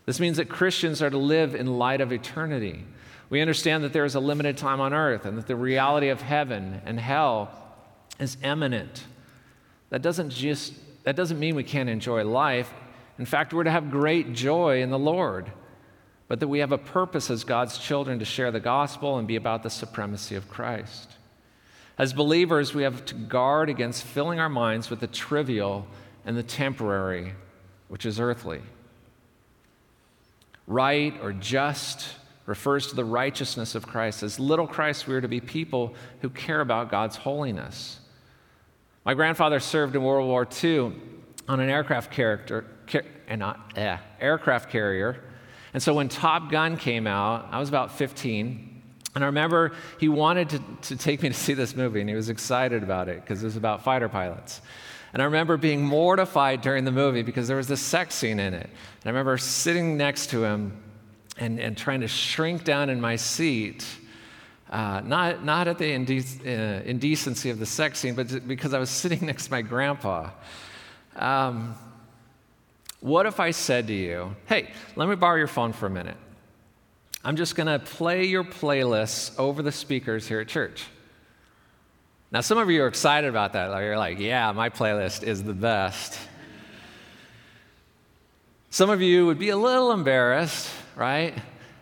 This 0.06 0.20
means 0.20 0.36
that 0.36 0.50
Christians 0.50 1.02
are 1.02 1.10
to 1.10 1.18
live 1.18 1.56
in 1.56 1.78
light 1.78 2.02
of 2.02 2.12
eternity. 2.12 2.84
We 3.30 3.42
understand 3.42 3.84
that 3.84 3.94
there 3.94 4.06
is 4.06 4.16
a 4.16 4.20
limited 4.20 4.58
time 4.58 4.82
on 4.82 4.94
earth 4.94 5.26
and 5.26 5.38
that 5.38 5.48
the 5.48 5.56
reality 5.56 6.10
of 6.10 6.22
heaven 6.22 6.82
and 6.86 7.00
hell 7.00 7.52
is 8.20 8.38
imminent. 8.44 9.06
That 9.90 10.02
doesn't 10.02 10.32
just 10.32 10.74
that 11.04 11.16
doesn't 11.16 11.40
mean 11.40 11.56
we 11.56 11.64
can't 11.64 11.90
enjoy 11.90 12.24
life. 12.26 12.72
In 13.18 13.26
fact, 13.26 13.54
we're 13.54 13.64
to 13.64 13.72
have 13.72 13.90
great 13.90 14.34
joy 14.34 14.82
in 14.82 14.90
the 14.90 15.00
Lord, 15.00 15.52
but 16.28 16.40
that 16.40 16.48
we 16.48 16.60
have 16.60 16.72
a 16.72 16.78
purpose 16.78 17.30
as 17.30 17.44
God's 17.44 17.78
children 17.78 18.20
to 18.20 18.26
share 18.26 18.52
the 18.52 18.60
gospel 18.60 19.18
and 19.18 19.28
be 19.28 19.36
about 19.36 19.64
the 19.64 19.70
supremacy 19.70 20.36
of 20.36 20.50
Christ. 20.50 21.10
As 21.98 22.14
believers, 22.14 22.74
we 22.74 22.84
have 22.84 23.04
to 23.06 23.16
guard 23.16 23.70
against 23.70 24.04
filling 24.04 24.40
our 24.40 24.50
minds 24.50 24.90
with 24.90 25.00
the 25.00 25.08
trivial 25.08 25.88
and 26.26 26.38
the 26.38 26.44
temporary, 26.44 27.34
which 27.88 28.06
is 28.06 28.20
earthly. 28.20 28.62
Right 30.68 31.14
or 31.22 31.34
just 31.34 32.10
refers 32.50 32.88
to 32.88 32.96
the 32.96 33.06
righteousness 33.06 33.76
of 33.76 33.86
Christ. 33.86 34.24
As 34.24 34.40
little 34.40 34.68
Christ, 34.68 35.08
we 35.08 35.14
are 35.14 35.22
to 35.22 35.28
be 35.28 35.40
people 35.40 35.94
who 36.22 36.30
care 36.32 36.62
about 36.62 36.90
God's 36.90 37.16
holiness. 37.16 38.00
My 39.06 39.14
grandfather 39.14 39.60
served 39.60 39.96
in 39.96 40.04
World 40.04 40.28
War 40.28 40.48
II 40.64 40.94
on 41.48 41.60
an 41.60 41.70
aircraft 41.70 42.12
character, 42.12 42.66
car, 42.88 43.04
and 43.28 43.40
not, 43.40 43.78
eh, 43.78 43.98
aircraft 44.20 44.72
carrier. 44.72 45.24
And 45.76 45.82
so 45.82 45.94
when 45.94 46.10
Top 46.10 46.50
Gun 46.50 46.76
came 46.76 47.06
out, 47.06 47.48
I 47.52 47.60
was 47.60 47.70
about 47.70 47.92
15. 47.92 48.82
And 49.14 49.24
I 49.24 49.28
remember 49.28 49.72
he 50.00 50.10
wanted 50.10 50.50
to, 50.50 50.60
to 50.82 50.96
take 50.96 51.22
me 51.22 51.30
to 51.30 51.36
see 51.36 51.54
this 51.54 51.76
movie, 51.76 52.02
and 52.02 52.10
he 52.10 52.16
was 52.16 52.30
excited 52.30 52.82
about 52.82 53.10
it 53.10 53.22
because 53.22 53.44
it 53.44 53.46
was 53.46 53.58
about 53.58 53.84
fighter 53.84 54.10
pilots. 54.10 54.62
And 55.14 55.22
I 55.22 55.26
remember 55.26 55.56
being 55.56 55.84
mortified 55.84 56.62
during 56.62 56.84
the 56.84 56.92
movie 56.92 57.22
because 57.22 57.48
there 57.48 57.58
was 57.58 57.68
this 57.68 57.82
sex 57.82 58.16
scene 58.16 58.40
in 58.40 58.56
it. 58.56 58.66
And 58.66 59.06
I 59.06 59.10
remember 59.10 59.38
sitting 59.38 59.98
next 59.98 60.32
to 60.32 60.44
him 60.44 60.84
and, 61.40 61.60
and 61.60 61.76
trying 61.76 62.02
to 62.02 62.08
shrink 62.08 62.64
down 62.64 62.90
in 62.90 63.02
my 63.02 63.16
seat 63.16 63.86
uh, 64.70 65.02
not, 65.04 65.44
not 65.44 65.68
at 65.68 65.80
the 65.80 65.96
uh, 65.96 66.84
indecency 66.86 67.50
of 67.50 67.58
the 67.58 67.66
sex 67.66 68.00
scene, 68.00 68.14
but 68.14 68.48
because 68.48 68.74
I 68.74 68.80
was 68.80 68.90
sitting 69.02 69.26
next 69.26 69.46
to 69.46 69.52
my 69.52 69.62
grandpa. 69.62 70.30
Um, 71.16 71.76
what 73.00 73.26
if 73.26 73.40
I 73.40 73.52
said 73.52 73.88
to 73.88 73.94
you, 73.94 74.36
hey, 74.46 74.72
let 74.96 75.10
me 75.10 75.16
borrow 75.16 75.38
your 75.38 75.48
phone 75.48 75.74
for 75.74 75.88
a 75.88 75.90
minute? 75.90 76.18
I'm 77.24 77.36
just 77.36 77.56
going 77.56 77.68
to 77.68 77.80
play 77.80 78.26
your 78.26 78.44
playlists 78.44 79.38
over 79.40 79.62
the 79.62 79.72
speakers 79.72 80.28
here 80.28 80.40
at 80.40 80.48
church. 80.48 80.86
Now, 82.32 82.42
some 82.42 82.60
of 82.60 82.70
you 82.70 82.84
are 82.84 82.88
excited 82.88 83.28
about 83.28 83.54
that. 83.54 83.76
You're 83.82 83.98
like, 83.98 84.20
yeah, 84.20 84.52
my 84.52 84.70
playlist 84.70 85.24
is 85.24 85.44
the 85.44 85.54
best. 85.54 86.20
Some 88.70 88.92
of 88.92 89.02
you 89.02 89.26
would 89.26 89.40
be 89.40 89.50
a 89.50 89.58
little 89.58 89.92
embarrassed, 89.92 90.70
right? 91.00 91.34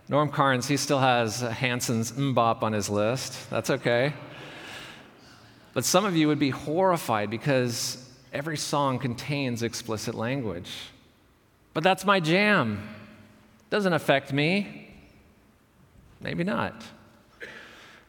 Norm 0.07 0.29
Carnes, 0.29 0.67
he 0.67 0.77
still 0.77 0.99
has 0.99 1.41
Hanson's 1.41 2.11
MMMBop 2.11 2.61
on 2.61 2.71
his 2.71 2.87
list. 2.87 3.49
That's 3.49 3.71
okay. 3.71 4.13
But 5.73 5.83
some 5.83 6.05
of 6.05 6.15
you 6.15 6.27
would 6.27 6.39
be 6.39 6.51
horrified 6.51 7.29
because 7.31 8.07
every 8.31 8.57
song 8.57 8.99
contains 8.99 9.63
explicit 9.63 10.13
language. 10.13 10.71
But 11.73 11.83
that's 11.83 12.05
my 12.05 12.19
jam. 12.19 12.87
Doesn't 13.69 13.91
affect 13.91 14.31
me. 14.31 14.95
Maybe 16.21 16.43
not. 16.43 16.83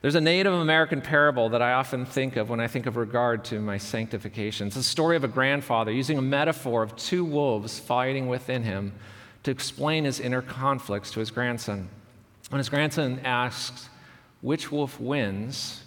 There's 0.02 0.14
a 0.14 0.20
Native 0.20 0.52
American 0.52 1.00
parable 1.00 1.48
that 1.48 1.62
I 1.62 1.72
often 1.72 2.04
think 2.04 2.36
of 2.36 2.50
when 2.50 2.60
I 2.60 2.68
think 2.68 2.86
of 2.86 2.96
regard 2.96 3.44
to 3.46 3.60
my 3.60 3.78
sanctification. 3.78 4.68
It's 4.68 4.76
a 4.76 4.82
story 4.82 5.16
of 5.16 5.24
a 5.24 5.28
grandfather 5.28 5.90
using 5.90 6.18
a 6.18 6.22
metaphor 6.22 6.82
of 6.82 6.94
two 6.96 7.24
wolves 7.24 7.78
fighting 7.78 8.28
within 8.28 8.62
him 8.62 8.92
to 9.48 9.52
explain 9.52 10.04
his 10.04 10.20
inner 10.20 10.42
conflicts 10.42 11.10
to 11.10 11.20
his 11.20 11.30
grandson. 11.30 11.88
When 12.50 12.58
his 12.58 12.68
grandson 12.68 13.18
asks, 13.24 13.88
Which 14.42 14.70
wolf 14.70 15.00
wins? 15.00 15.84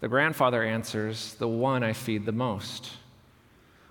the 0.00 0.08
grandfather 0.08 0.64
answers, 0.64 1.34
The 1.34 1.46
one 1.46 1.84
I 1.84 1.92
feed 1.92 2.26
the 2.26 2.32
most. 2.32 2.90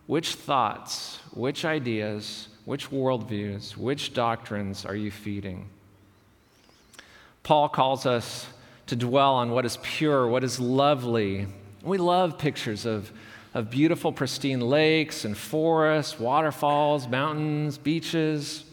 Which 0.05 0.35
thoughts, 0.35 1.19
which 1.33 1.63
ideas, 1.63 2.49
which 2.65 2.91
worldviews, 2.91 3.77
which 3.77 4.13
doctrines 4.13 4.83
are 4.83 4.97
you 4.97 5.11
feeding? 5.11 5.69
Paul 7.41 7.69
calls 7.69 8.05
us 8.05 8.47
to 8.87 8.97
dwell 8.97 9.35
on 9.35 9.51
what 9.51 9.63
is 9.63 9.77
pure, 9.81 10.27
what 10.27 10.43
is 10.43 10.59
lovely. 10.59 11.47
We 11.83 11.97
love 11.99 12.37
pictures 12.37 12.85
of, 12.85 13.13
of 13.53 13.69
beautiful, 13.69 14.11
pristine 14.11 14.59
lakes 14.59 15.23
and 15.23 15.37
forests, 15.37 16.19
waterfalls, 16.19 17.07
mountains, 17.07 17.77
beaches. 17.77 18.65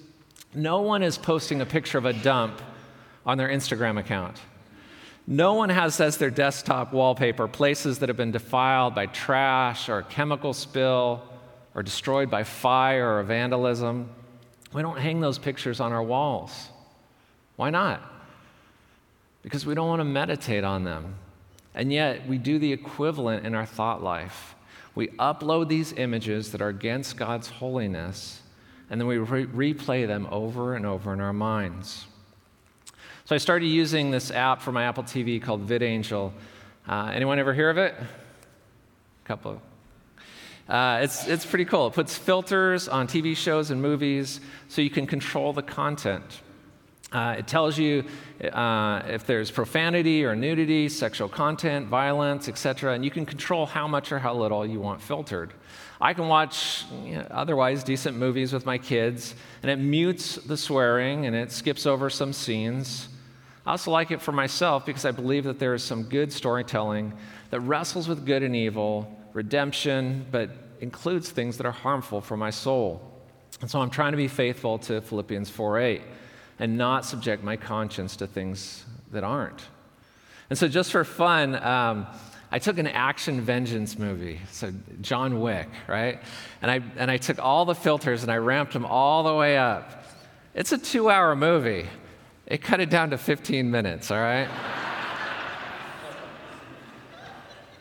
No 0.54 0.80
one 0.80 1.02
is 1.02 1.16
posting 1.16 1.60
a 1.60 1.66
picture 1.66 1.98
of 1.98 2.04
a 2.04 2.12
dump 2.12 2.60
on 3.24 3.38
their 3.38 3.48
Instagram 3.48 3.98
account. 3.98 4.38
No 5.26 5.54
one 5.54 5.68
has 5.68 6.00
as 6.00 6.16
their 6.16 6.30
desktop 6.30 6.92
wallpaper 6.92 7.46
places 7.46 8.00
that 8.00 8.08
have 8.08 8.16
been 8.16 8.32
defiled 8.32 8.94
by 8.94 9.06
trash 9.06 9.88
or 9.88 9.98
a 9.98 10.02
chemical 10.02 10.52
spill 10.52 11.22
or 11.74 11.82
destroyed 11.82 12.30
by 12.30 12.42
fire 12.42 13.18
or 13.18 13.22
vandalism. 13.22 14.10
We 14.72 14.82
don't 14.82 14.98
hang 14.98 15.20
those 15.20 15.38
pictures 15.38 15.80
on 15.80 15.92
our 15.92 16.02
walls. 16.02 16.68
Why 17.56 17.70
not? 17.70 18.02
Because 19.42 19.64
we 19.64 19.74
don't 19.74 19.88
want 19.88 20.00
to 20.00 20.04
meditate 20.04 20.64
on 20.64 20.84
them. 20.84 21.14
And 21.74 21.92
yet, 21.92 22.26
we 22.26 22.38
do 22.38 22.58
the 22.58 22.72
equivalent 22.72 23.46
in 23.46 23.54
our 23.54 23.66
thought 23.66 24.02
life. 24.02 24.54
We 24.94 25.08
upload 25.08 25.68
these 25.68 25.92
images 25.92 26.52
that 26.52 26.60
are 26.60 26.68
against 26.68 27.16
God's 27.16 27.48
holiness, 27.48 28.42
and 28.92 29.00
then 29.00 29.08
we 29.08 29.16
re- 29.16 29.72
replay 29.72 30.06
them 30.06 30.28
over 30.30 30.76
and 30.76 30.84
over 30.84 31.14
in 31.14 31.20
our 31.22 31.32
minds. 31.32 32.04
So 33.24 33.34
I 33.34 33.38
started 33.38 33.68
using 33.68 34.10
this 34.10 34.30
app 34.30 34.60
for 34.60 34.70
my 34.70 34.84
Apple 34.84 35.02
TV 35.02 35.40
called 35.40 35.66
VidAngel. 35.66 36.30
Uh, 36.86 37.10
anyone 37.14 37.38
ever 37.38 37.54
hear 37.54 37.70
of 37.70 37.78
it? 37.78 37.94
A 37.94 39.26
couple. 39.26 39.62
Uh, 40.68 41.00
it's, 41.02 41.26
it's 41.26 41.46
pretty 41.46 41.64
cool. 41.64 41.86
It 41.86 41.94
puts 41.94 42.18
filters 42.18 42.86
on 42.86 43.06
TV 43.06 43.34
shows 43.34 43.70
and 43.70 43.80
movies 43.80 44.40
so 44.68 44.82
you 44.82 44.90
can 44.90 45.06
control 45.06 45.54
the 45.54 45.62
content. 45.62 46.42
Uh, 47.12 47.36
it 47.38 47.46
tells 47.46 47.78
you 47.78 48.04
uh, 48.52 49.02
if 49.06 49.26
there's 49.26 49.50
profanity 49.50 50.24
or 50.24 50.34
nudity, 50.34 50.88
sexual 50.88 51.28
content, 51.28 51.86
violence, 51.88 52.48
etc., 52.48 52.94
and 52.94 53.04
you 53.04 53.10
can 53.10 53.26
control 53.26 53.66
how 53.66 53.86
much 53.86 54.12
or 54.12 54.18
how 54.18 54.34
little 54.34 54.66
you 54.66 54.80
want 54.80 55.00
filtered. 55.00 55.52
I 56.00 56.14
can 56.14 56.26
watch 56.26 56.84
you 57.04 57.16
know, 57.16 57.26
otherwise 57.30 57.84
decent 57.84 58.16
movies 58.16 58.52
with 58.52 58.64
my 58.64 58.78
kids, 58.78 59.34
and 59.62 59.70
it 59.70 59.76
mutes 59.76 60.36
the 60.36 60.56
swearing 60.56 61.26
and 61.26 61.36
it 61.36 61.52
skips 61.52 61.86
over 61.86 62.08
some 62.08 62.32
scenes. 62.32 63.08
I 63.66 63.72
also 63.72 63.90
like 63.90 64.10
it 64.10 64.20
for 64.20 64.32
myself 64.32 64.86
because 64.86 65.04
I 65.04 65.12
believe 65.12 65.44
that 65.44 65.58
there 65.58 65.74
is 65.74 65.84
some 65.84 66.04
good 66.04 66.32
storytelling 66.32 67.12
that 67.50 67.60
wrestles 67.60 68.08
with 68.08 68.26
good 68.26 68.42
and 68.42 68.56
evil, 68.56 69.16
redemption, 69.34 70.26
but 70.32 70.50
includes 70.80 71.30
things 71.30 71.58
that 71.58 71.66
are 71.66 71.72
harmful 71.72 72.20
for 72.20 72.36
my 72.36 72.50
soul. 72.50 73.00
And 73.60 73.70
so 73.70 73.80
I'm 73.80 73.90
trying 73.90 74.12
to 74.12 74.16
be 74.16 74.26
faithful 74.26 74.78
to 74.80 75.00
Philippians 75.02 75.50
4 75.50 75.78
8 75.78 76.02
and 76.62 76.78
not 76.78 77.04
subject 77.04 77.42
my 77.42 77.56
conscience 77.56 78.14
to 78.14 78.24
things 78.24 78.84
that 79.10 79.24
aren't. 79.24 79.60
And 80.48 80.56
so, 80.56 80.68
just 80.68 80.92
for 80.92 81.02
fun, 81.02 81.56
um, 81.56 82.06
I 82.52 82.60
took 82.60 82.78
an 82.78 82.86
action 82.86 83.40
vengeance 83.40 83.98
movie, 83.98 84.38
so 84.52 84.72
John 85.00 85.40
Wick, 85.40 85.68
right? 85.88 86.20
And 86.60 86.70
I, 86.70 86.80
and 86.96 87.10
I 87.10 87.16
took 87.16 87.40
all 87.40 87.64
the 87.64 87.74
filters 87.74 88.22
and 88.22 88.30
I 88.30 88.36
ramped 88.36 88.74
them 88.74 88.86
all 88.86 89.24
the 89.24 89.34
way 89.34 89.58
up. 89.58 90.04
It's 90.54 90.70
a 90.70 90.78
two 90.78 91.10
hour 91.10 91.34
movie. 91.34 91.88
It 92.46 92.58
cut 92.58 92.78
it 92.78 92.90
down 92.90 93.10
to 93.10 93.18
15 93.18 93.68
minutes, 93.68 94.12
all 94.12 94.20
right? 94.20 94.48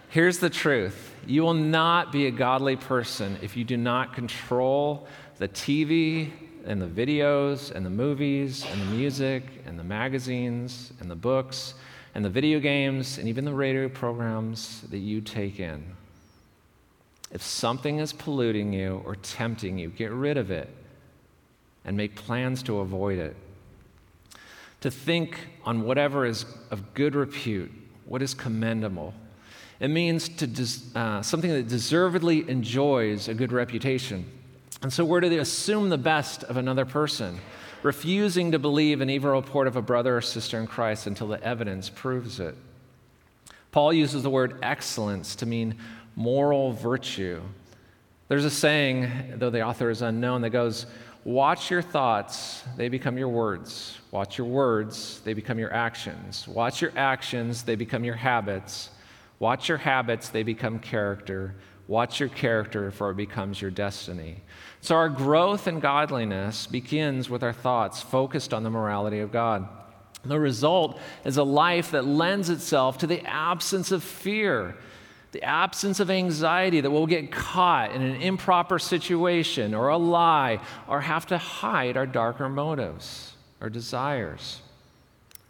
Here's 0.09 0.39
the 0.39 0.49
truth 0.49 1.13
you 1.27 1.43
will 1.43 1.53
not 1.53 2.11
be 2.11 2.25
a 2.25 2.31
godly 2.31 2.77
person 2.77 3.37
if 3.43 3.55
you 3.55 3.63
do 3.63 3.77
not 3.77 4.15
control 4.15 5.07
the 5.37 5.47
TV 5.47 6.31
and 6.65 6.81
the 6.81 6.87
videos 6.87 7.71
and 7.71 7.85
the 7.85 7.89
movies 7.89 8.65
and 8.71 8.81
the 8.81 8.85
music 8.85 9.43
and 9.65 9.77
the 9.79 9.83
magazines 9.83 10.93
and 10.99 11.09
the 11.09 11.15
books 11.15 11.73
and 12.15 12.23
the 12.23 12.29
video 12.29 12.59
games 12.59 13.17
and 13.17 13.27
even 13.27 13.45
the 13.45 13.53
radio 13.53 13.87
programs 13.87 14.81
that 14.89 14.99
you 14.99 15.21
take 15.21 15.59
in. 15.59 15.83
If 17.31 17.41
something 17.41 17.99
is 17.99 18.11
polluting 18.11 18.73
you 18.73 19.01
or 19.05 19.15
tempting 19.15 19.77
you, 19.77 19.89
get 19.89 20.11
rid 20.11 20.37
of 20.37 20.51
it 20.51 20.69
and 21.85 21.95
make 21.95 22.15
plans 22.15 22.61
to 22.63 22.79
avoid 22.79 23.19
it. 23.19 23.35
To 24.81 24.91
think 24.91 25.47
on 25.63 25.83
whatever 25.83 26.25
is 26.25 26.45
of 26.69 26.93
good 26.93 27.15
repute, 27.15 27.71
what 28.05 28.21
is 28.21 28.33
commendable. 28.33 29.13
It 29.79 29.89
means 29.89 30.27
to 30.29 30.47
des- 30.47 30.97
uh, 30.97 31.21
something 31.21 31.51
that 31.51 31.67
deservedly 31.67 32.47
enjoys 32.49 33.27
a 33.27 33.33
good 33.33 33.51
reputation. 33.51 34.25
And 34.81 34.91
so 34.91 35.05
we're 35.05 35.21
to 35.21 35.37
assume 35.37 35.89
the 35.89 35.97
best 35.97 36.43
of 36.43 36.57
another 36.57 36.85
person, 36.85 37.39
refusing 37.83 38.51
to 38.51 38.59
believe 38.59 39.01
an 39.01 39.09
evil 39.09 39.31
report 39.31 39.67
of 39.67 39.75
a 39.75 39.81
brother 39.81 40.17
or 40.17 40.21
sister 40.21 40.59
in 40.59 40.67
Christ 40.67 41.07
until 41.07 41.27
the 41.27 41.43
evidence 41.43 41.89
proves 41.89 42.39
it. 42.39 42.55
Paul 43.71 43.93
uses 43.93 44.23
the 44.23 44.29
word 44.29 44.57
excellence 44.61 45.35
to 45.37 45.45
mean 45.45 45.75
moral 46.15 46.73
virtue. 46.73 47.41
There's 48.27 48.45
a 48.45 48.49
saying, 48.49 49.35
though 49.35 49.49
the 49.49 49.61
author 49.61 49.89
is 49.89 50.01
unknown, 50.01 50.41
that 50.41 50.49
goes, 50.49 50.85
Watch 51.23 51.69
your 51.69 51.83
thoughts, 51.83 52.63
they 52.77 52.89
become 52.89 53.15
your 53.15 53.27
words. 53.27 53.99
Watch 54.09 54.39
your 54.39 54.47
words, 54.47 55.21
they 55.23 55.35
become 55.35 55.59
your 55.59 55.71
actions. 55.71 56.47
Watch 56.47 56.81
your 56.81 56.91
actions, 56.95 57.61
they 57.61 57.75
become 57.75 58.03
your 58.03 58.15
habits. 58.15 58.89
Watch 59.37 59.69
your 59.69 59.77
habits, 59.77 60.29
they 60.29 60.41
become 60.41 60.79
character. 60.79 61.53
Watch 61.87 62.19
your 62.19 62.29
character, 62.29 62.89
for 62.89 63.11
it 63.11 63.17
becomes 63.17 63.61
your 63.61 63.69
destiny. 63.69 64.37
So, 64.81 64.95
our 64.95 65.09
growth 65.09 65.67
in 65.67 65.79
godliness 65.79 66.65
begins 66.65 67.29
with 67.29 67.43
our 67.43 67.53
thoughts 67.53 68.01
focused 68.01 68.51
on 68.51 68.63
the 68.63 68.71
morality 68.71 69.19
of 69.19 69.31
God. 69.31 69.69
The 70.25 70.39
result 70.39 70.99
is 71.23 71.37
a 71.37 71.43
life 71.43 71.91
that 71.91 72.05
lends 72.05 72.49
itself 72.49 72.97
to 72.99 73.07
the 73.07 73.25
absence 73.25 73.91
of 73.91 74.03
fear, 74.03 74.75
the 75.31 75.43
absence 75.43 75.99
of 75.99 76.09
anxiety 76.09 76.81
that 76.81 76.89
we'll 76.89 77.07
get 77.07 77.31
caught 77.31 77.91
in 77.91 78.01
an 78.01 78.21
improper 78.21 78.79
situation 78.79 79.75
or 79.75 79.89
a 79.89 79.97
lie 79.97 80.59
or 80.87 81.01
have 81.01 81.27
to 81.27 81.37
hide 81.37 81.95
our 81.95 82.07
darker 82.07 82.49
motives 82.49 83.33
or 83.61 83.69
desires. 83.69 84.61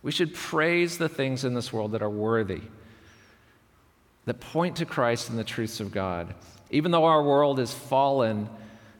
We 0.04 0.12
should 0.12 0.34
praise 0.34 0.98
the 0.98 1.10
things 1.10 1.46
in 1.46 1.54
this 1.54 1.72
world 1.72 1.94
that 1.94 2.02
are 2.02 2.10
worthy, 2.10 2.62
that 4.26 4.40
point 4.40 4.78
to 4.78 4.86
Christ 4.86 5.30
and 5.30 5.40
the 5.40 5.44
truths 5.44 5.80
of 5.80 5.92
God. 5.92 6.34
Even 6.70 6.92
though 6.92 7.06
our 7.06 7.24
world 7.24 7.60
is 7.60 7.74
fallen, 7.74 8.50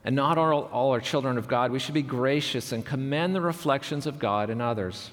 and 0.04 0.16
not 0.16 0.38
all, 0.38 0.64
all 0.72 0.94
are 0.94 1.00
children 1.00 1.38
of 1.38 1.48
God, 1.48 1.70
we 1.70 1.78
should 1.78 1.94
be 1.94 2.02
gracious 2.02 2.72
and 2.72 2.84
commend 2.84 3.34
the 3.34 3.40
reflections 3.40 4.06
of 4.06 4.18
God 4.18 4.50
in 4.50 4.60
others. 4.60 5.10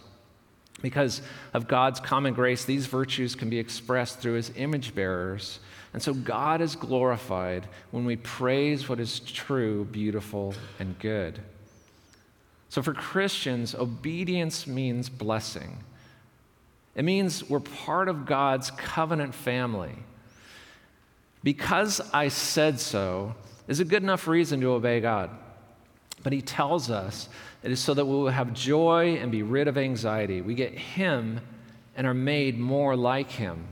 Because 0.82 1.21
of 1.54 1.67
God's 1.67 1.99
common 1.99 2.34
grace, 2.34 2.65
these 2.65 2.86
virtues 2.86 3.36
can 3.36 3.49
be 3.49 3.60
expressed 3.60 4.19
through 4.19 4.34
his 4.34 4.52
image 4.56 4.95
bearers. 4.95 5.60
And 5.93 6.02
so 6.02 6.13
God 6.13 6.62
is 6.62 6.75
glorified 6.75 7.67
when 7.91 8.06
we 8.06 8.15
praise 8.15 8.88
what 8.88 8.99
is 8.99 9.19
true, 9.19 9.86
beautiful, 9.86 10.54
and 10.80 10.97
good. 10.99 11.39
So 12.69 12.82
for 12.82 12.93
Christians, 12.93 13.75
obedience 13.75 14.67
means 14.67 15.10
blessing. 15.10 15.84
It 16.95 17.04
means 17.04 17.49
we're 17.49 17.60
part 17.60 18.08
of 18.08 18.25
God's 18.25 18.71
covenant 18.71 19.34
family. 19.34 19.95
Because 21.43 22.02
I 22.13 22.28
said 22.28 22.80
so, 22.80 23.36
is 23.69 23.79
a 23.79 23.86
good 23.86 24.03
enough 24.03 24.27
reason 24.27 24.60
to 24.62 24.71
obey 24.71 24.99
God. 24.99 25.29
But 26.23 26.34
he 26.34 26.41
tells 26.41 26.89
us 26.89 27.29
it 27.63 27.71
is 27.71 27.79
so 27.79 27.93
that 27.93 28.05
we 28.05 28.12
will 28.12 28.29
have 28.29 28.53
joy 28.53 29.17
and 29.21 29.32
be 29.32 29.43
rid 29.43 29.67
of 29.67 29.77
anxiety. 29.77 30.41
We 30.41 30.55
get 30.55 30.73
him 30.73 31.39
and 31.95 32.08
are 32.08 32.13
made 32.13 32.60
more 32.60 32.95
like 32.95 33.32
him. 33.32 33.65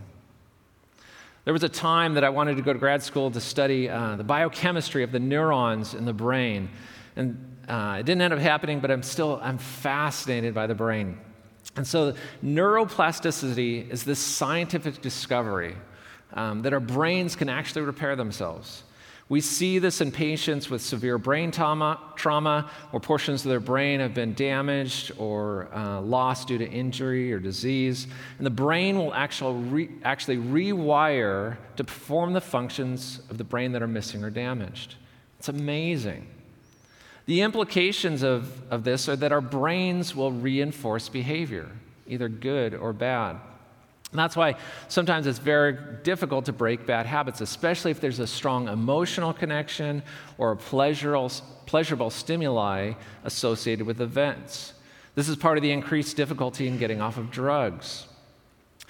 There 1.46 1.54
was 1.54 1.64
a 1.64 1.70
time 1.70 2.14
that 2.14 2.24
I 2.24 2.30
wanted 2.30 2.58
to 2.58 2.62
go 2.62 2.74
to 2.74 2.80
grad 2.80 3.02
school 3.02 3.32
to 3.32 3.42
study 3.42 3.90
uh, 3.90 4.18
the 4.18 4.24
biochemistry 4.24 5.04
of 5.04 5.12
the 5.12 5.20
neurons 5.20 5.94
in 5.94 6.06
the 6.06 6.14
brain. 6.14 6.70
And 7.16 7.58
uh, 7.68 7.98
it 8.00 8.06
didn't 8.06 8.22
end 8.22 8.34
up 8.34 8.40
happening, 8.40 8.80
but 8.80 8.92
I'm 8.92 9.04
still 9.04 9.40
I'm 9.42 9.58
fascinated 9.58 10.54
by 10.54 10.68
the 10.68 10.76
brain. 10.76 11.18
And 11.76 11.88
so 11.88 12.14
neuroplasticity 12.44 13.90
is 13.90 14.04
this 14.04 14.20
scientific 14.20 15.02
discovery 15.02 15.76
um, 16.34 16.62
that 16.64 16.74
our 16.74 16.80
brains 16.80 17.36
can 17.36 17.50
actually 17.50 17.84
repair 17.84 18.16
themselves. 18.16 18.84
We 19.30 19.42
see 19.42 19.78
this 19.80 20.00
in 20.00 20.13
patients 20.13 20.70
with 20.70 20.82
severe 20.82 21.18
brain 21.18 21.52
trauma, 21.52 22.00
trauma 22.16 22.72
where 22.92 23.02
portions 23.02 23.44
of 23.46 23.50
their 23.50 23.60
brain 23.60 24.00
have 24.00 24.13
been 24.13 24.34
damaged 24.34 25.12
or 25.18 25.68
uh, 25.74 26.00
lost 26.00 26.48
due 26.48 26.58
to 26.58 26.70
injury 26.70 27.34
or 27.34 27.40
disease. 27.40 28.08
And 28.38 28.46
the 28.46 28.52
brain 28.52 28.98
will 28.98 29.13
actually, 29.13 29.63
re- 29.63 29.90
actually 30.04 30.38
rewire 30.38 31.58
to 31.76 31.84
perform 31.84 32.32
the 32.32 32.42
functions 32.42 33.20
of 33.30 33.38
the 33.38 33.44
brain 33.44 33.74
that 33.74 33.82
are 33.82 33.88
missing 33.88 34.24
or 34.24 34.30
damaged. 34.30 34.96
It's 35.40 35.50
amazing. 35.50 36.26
The 37.26 37.42
implications 37.42 38.24
of, 38.24 38.62
of 38.72 38.86
this 38.86 39.10
are 39.10 39.18
that 39.18 39.34
our 39.34 39.42
brains 39.42 40.16
will 40.16 40.32
reinforce 40.32 41.10
behavior, 41.10 41.70
either 42.08 42.30
good 42.30 42.74
or 42.74 42.94
bad. 42.94 43.42
And 44.12 44.20
that's 44.20 44.38
why 44.38 44.56
sometimes 44.88 45.28
it's 45.28 45.39
very 45.39 45.78
difficult 46.04 46.46
to 46.46 46.54
break 46.54 46.86
bad 46.86 47.06
habits, 47.06 47.41
especially 47.41 47.91
if 47.91 48.00
there's 48.00 48.20
a 48.20 48.28
strong 48.28 48.70
emotional 48.70 49.34
connection 49.34 50.02
or 50.38 50.52
a 50.52 50.56
pleasurable, 50.56 51.30
pleasurable 51.65 52.10
stimuli 52.10 52.93
associated 53.26 53.86
with 53.86 54.00
events. 54.00 54.74
This 55.15 55.28
is 55.28 55.36
part 55.36 55.58
of 55.58 55.62
the 55.62 55.72
increased 55.72 56.15
difficulty 56.15 56.67
in 56.67 56.78
getting 56.78 57.02
off 57.02 57.17
of 57.17 57.32
drugs. 57.32 58.06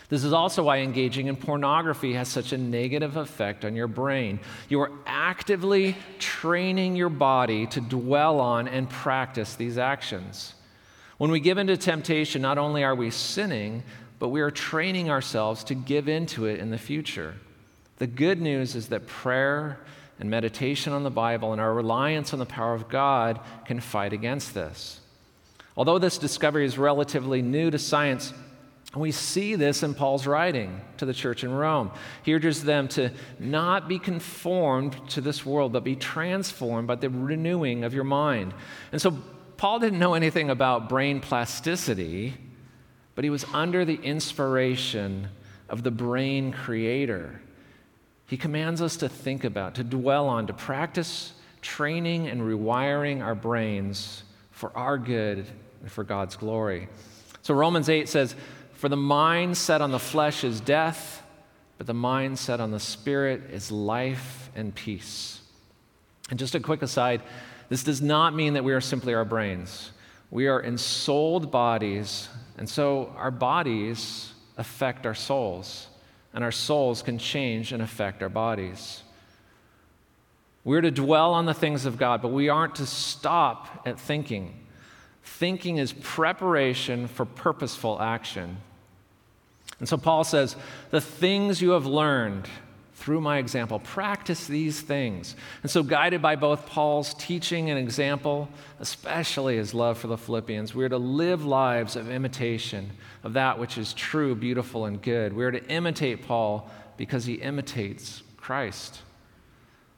This 0.10 0.24
is 0.24 0.34
also 0.34 0.64
why 0.64 0.80
engaging 0.80 1.28
in 1.28 1.36
pornography 1.36 2.14
has 2.14 2.30
such 2.30 2.54
a 2.54 2.58
negative 2.58 3.18
effect 3.18 3.66
on 3.66 3.76
your 3.76 3.88
brain. 3.88 4.40
You 4.70 4.82
are 4.82 4.92
actively 5.06 5.98
training 6.20 6.96
your 6.96 7.10
body 7.10 7.66
to 7.68 7.82
dwell 7.82 8.40
on 8.40 8.68
and 8.68 8.90
practice 8.90 9.56
these 9.56 9.78
actions. 9.78 10.54
When 11.18 11.32
we 11.32 11.40
give 11.40 11.58
into 11.58 11.76
temptation, 11.76 12.42
not 12.42 12.58
only 12.58 12.84
are 12.84 12.96
we 12.96 13.10
sinning, 13.10 13.84
but 14.20 14.30
we 14.30 14.42
are 14.42 14.52
training 14.52 15.10
ourselves 15.10 15.64
to 15.66 15.76
give 15.76 16.08
into 16.08 16.46
it 16.46 16.60
in 16.60 16.72
the 16.72 16.78
future. 16.78 17.36
The 17.98 18.08
good 18.08 18.42
news 18.42 18.76
is 18.76 18.88
that 18.90 19.08
prayer 19.08 19.80
and 20.20 20.30
meditation 20.30 20.94
on 20.94 21.04
the 21.04 21.10
Bible 21.12 21.52
and 21.52 21.62
our 21.62 21.74
reliance 21.74 22.34
on 22.34 22.40
the 22.40 22.46
power 22.46 22.74
of 22.74 22.90
God 22.90 23.40
can 23.66 23.80
fight 23.80 24.14
against 24.14 24.54
this. 24.54 25.00
Although 25.76 26.00
this 26.00 26.18
discovery 26.18 26.66
is 26.66 26.78
relatively 26.78 27.42
new 27.42 27.70
to 27.70 27.78
science, 27.78 28.34
we 28.96 29.12
see 29.12 29.56
this 29.56 29.84
in 29.84 29.94
Paul's 29.94 30.26
writing 30.26 30.82
to 30.98 31.06
the 31.06 31.14
church 31.14 31.44
in 31.44 31.52
Rome. 31.52 31.92
He 32.24 32.34
urges 32.34 32.64
them 32.64 32.88
to 32.90 33.12
not 33.38 33.88
be 33.88 34.00
conformed 34.00 34.96
to 35.10 35.22
this 35.22 35.46
world, 35.46 35.74
but 35.74 35.84
be 35.84 35.96
transformed 35.96 36.88
by 36.88 36.96
the 36.96 37.10
renewing 37.10 37.84
of 37.84 37.94
your 37.94 38.06
mind. 38.06 38.54
And 38.92 39.02
so, 39.02 39.18
Paul 39.58 39.80
didn't 39.80 40.00
know 40.00 40.14
anything 40.14 40.50
about 40.50 40.88
brain 40.88 41.20
plasticity, 41.20 42.36
but 43.18 43.24
he 43.24 43.32
was 43.32 43.46
under 43.46 43.84
the 43.84 44.00
inspiration 44.04 45.28
of 45.70 45.82
the 45.82 45.90
brain 45.90 46.52
creator. 46.52 47.42
He 48.28 48.38
commands 48.38 48.80
us 48.80 48.96
to 48.98 49.10
think 49.10 49.44
about, 49.44 49.74
to 49.74 49.84
dwell 49.84 50.28
on, 50.28 50.46
to 50.46 50.54
practice 50.54 51.34
training 51.64 52.28
and 52.28 52.42
rewiring 52.42 53.24
our 53.24 53.34
brains 53.34 54.22
for 54.52 54.72
our 54.78 55.00
good 55.00 55.48
and 55.82 55.92
for 55.92 56.04
God's 56.04 56.36
glory. 56.36 56.90
So, 57.42 57.56
Romans 57.56 57.90
8 57.90 58.08
says, 58.08 58.36
for 58.74 58.88
the 58.88 58.96
mind 58.96 59.58
set 59.58 59.82
on 59.82 59.90
the 59.90 59.98
flesh 59.98 60.44
is 60.44 60.62
death, 60.62 61.24
but 61.80 61.88
the 61.88 61.96
mind 61.96 62.38
set 62.38 62.60
on 62.60 62.70
the 62.70 62.80
spirit 62.80 63.50
is 63.52 63.72
life 63.72 64.52
and 64.56 64.76
peace. 64.76 65.42
And 66.30 66.38
just 66.38 66.54
a 66.54 66.60
quick 66.60 66.84
aside 66.84 67.24
this 67.68 67.84
does 67.84 68.00
not 68.00 68.36
mean 68.36 68.54
that 68.54 68.64
we 68.64 68.74
are 68.74 68.82
simply 68.82 69.16
our 69.16 69.26
brains. 69.26 69.92
We 70.30 70.48
are 70.48 70.62
ensouled 70.62 71.50
bodies, 71.50 72.30
and 72.58 72.70
so 72.70 73.14
our 73.18 73.32
bodies 73.32 74.34
affect 74.58 75.06
our 75.06 75.14
souls, 75.14 75.88
and 76.34 76.44
our 76.44 76.52
souls 76.52 77.02
can 77.02 77.18
change 77.18 77.72
and 77.72 77.82
affect 77.82 78.22
our 78.24 78.30
bodies. 78.30 79.04
We're 80.64 80.82
to 80.82 80.92
dwell 80.92 81.34
on 81.34 81.46
the 81.46 81.54
things 81.54 81.86
of 81.86 81.98
God, 81.98 82.22
but 82.22 82.30
we 82.30 82.50
aren't 82.50 82.76
to 82.76 82.86
stop 82.86 83.84
at 83.86 84.00
thinking. 84.00 84.54
Thinking 85.24 85.78
is 85.78 85.94
preparation 85.94 87.08
for 87.08 87.26
purposeful 87.26 88.02
action. 88.02 88.58
And 89.80 89.88
so 89.88 89.98
Paul 89.98 90.24
says, 90.24 90.56
The 90.90 91.00
things 91.00 91.62
you 91.62 91.70
have 91.72 91.86
learned 91.86 92.50
through 93.08 93.22
my 93.22 93.38
example, 93.38 93.80
practice 93.80 94.48
these 94.48 94.82
things. 94.82 95.38
And 95.62 95.72
so, 95.72 95.82
guided 95.82 96.22
by 96.22 96.36
both 96.36 96.66
Paul's 96.66 97.14
teaching 97.14 97.70
and 97.70 97.80
example, 97.80 98.50
especially 98.82 99.56
his 99.56 99.74
love 99.74 99.98
for 99.98 100.08
the 100.08 100.18
Philippians, 100.18 100.76
we 100.76 100.84
are 100.84 100.90
to 100.90 100.98
live 100.98 101.46
lives 101.46 101.96
of 101.96 102.12
imitation 102.12 102.92
of 103.24 103.32
that 103.32 103.60
which 103.60 103.78
is 103.78 103.94
true, 103.94 104.36
beautiful, 104.36 104.84
and 104.84 105.02
good. 105.02 105.32
We 105.32 105.46
are 105.46 105.52
to 105.52 105.66
imitate 105.70 106.28
Paul 106.28 106.70
because 106.98 107.24
he 107.24 107.36
imitates 107.36 108.24
Christ. 108.36 109.00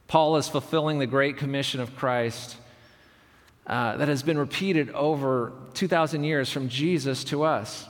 Paul 0.07 0.37
is 0.37 0.47
fulfilling 0.47 0.99
the 0.99 1.07
great 1.07 1.35
commission 1.35 1.81
of 1.81 1.95
Christ 1.95 2.57
uh, 3.65 3.97
that 3.97 4.07
has 4.07 4.21
been 4.21 4.37
repeated 4.37 4.91
over 4.91 5.53
2,000 5.73 6.23
years 6.23 6.51
from 6.51 6.69
Jesus 6.69 7.23
to 7.23 7.41
us. 7.41 7.87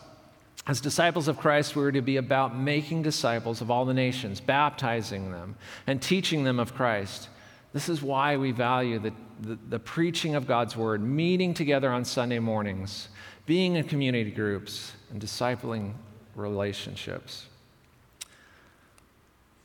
As 0.70 0.82
disciples 0.82 1.28
of 1.28 1.40
Christ, 1.40 1.76
we 1.76 1.84
are 1.84 1.92
to 1.92 2.02
be 2.04 2.18
about 2.18 2.56
making 2.56 3.02
disciples 3.02 3.60
of 3.60 3.72
all 3.72 3.86
the 3.86 3.94
nations, 3.96 4.40
baptizing 4.40 5.32
them, 5.32 5.56
and 5.88 6.00
teaching 6.00 6.44
them 6.44 6.60
of 6.60 6.76
Christ. 6.76 7.28
This 7.74 7.90
is 7.90 8.04
why 8.04 8.38
we 8.38 8.52
value 8.52 9.00
the, 9.00 9.12
the, 9.42 9.58
the, 9.68 9.80
preaching 9.80 10.36
of 10.36 10.46
God's 10.46 10.78
word, 10.78 11.02
meeting 11.02 11.56
together 11.56 11.92
on 11.92 12.06
Sunday 12.06 12.38
mornings, 12.38 13.10
being 13.48 13.78
in 13.78 13.86
community 13.86 14.30
groups, 14.30 14.92
and 15.10 15.20
discipling 15.20 15.94
relationships. 16.36 17.48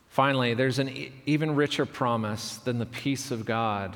Finally, 0.09 0.55
there's 0.55 0.79
an 0.79 0.89
e- 0.89 1.11
even 1.27 1.53
richer 1.53 1.85
promise 1.85 2.57
than 2.57 2.79
the 2.79 2.85
peace 2.87 3.29
of 3.29 3.45
God. 3.45 3.95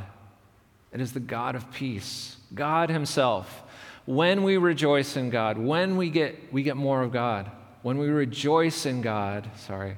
It 0.94 1.02
is 1.02 1.14
the 1.14 1.20
God 1.20 1.56
of 1.56 1.72
peace, 1.72 2.36
God 2.54 2.92
Himself 2.92 3.64
when 4.06 4.44
we 4.44 4.58
rejoice 4.58 5.16
in 5.16 5.30
God, 5.30 5.58
when 5.58 5.98
we 5.98 6.10
get, 6.10 6.52
we 6.52 6.64
get 6.64 6.78
more 6.78 7.02
of 7.02 7.12
God. 7.12 7.52
When 7.82 7.98
we 7.98 8.08
rejoice 8.08 8.86
in 8.86 9.02
God, 9.02 9.50
sorry, 9.56 9.98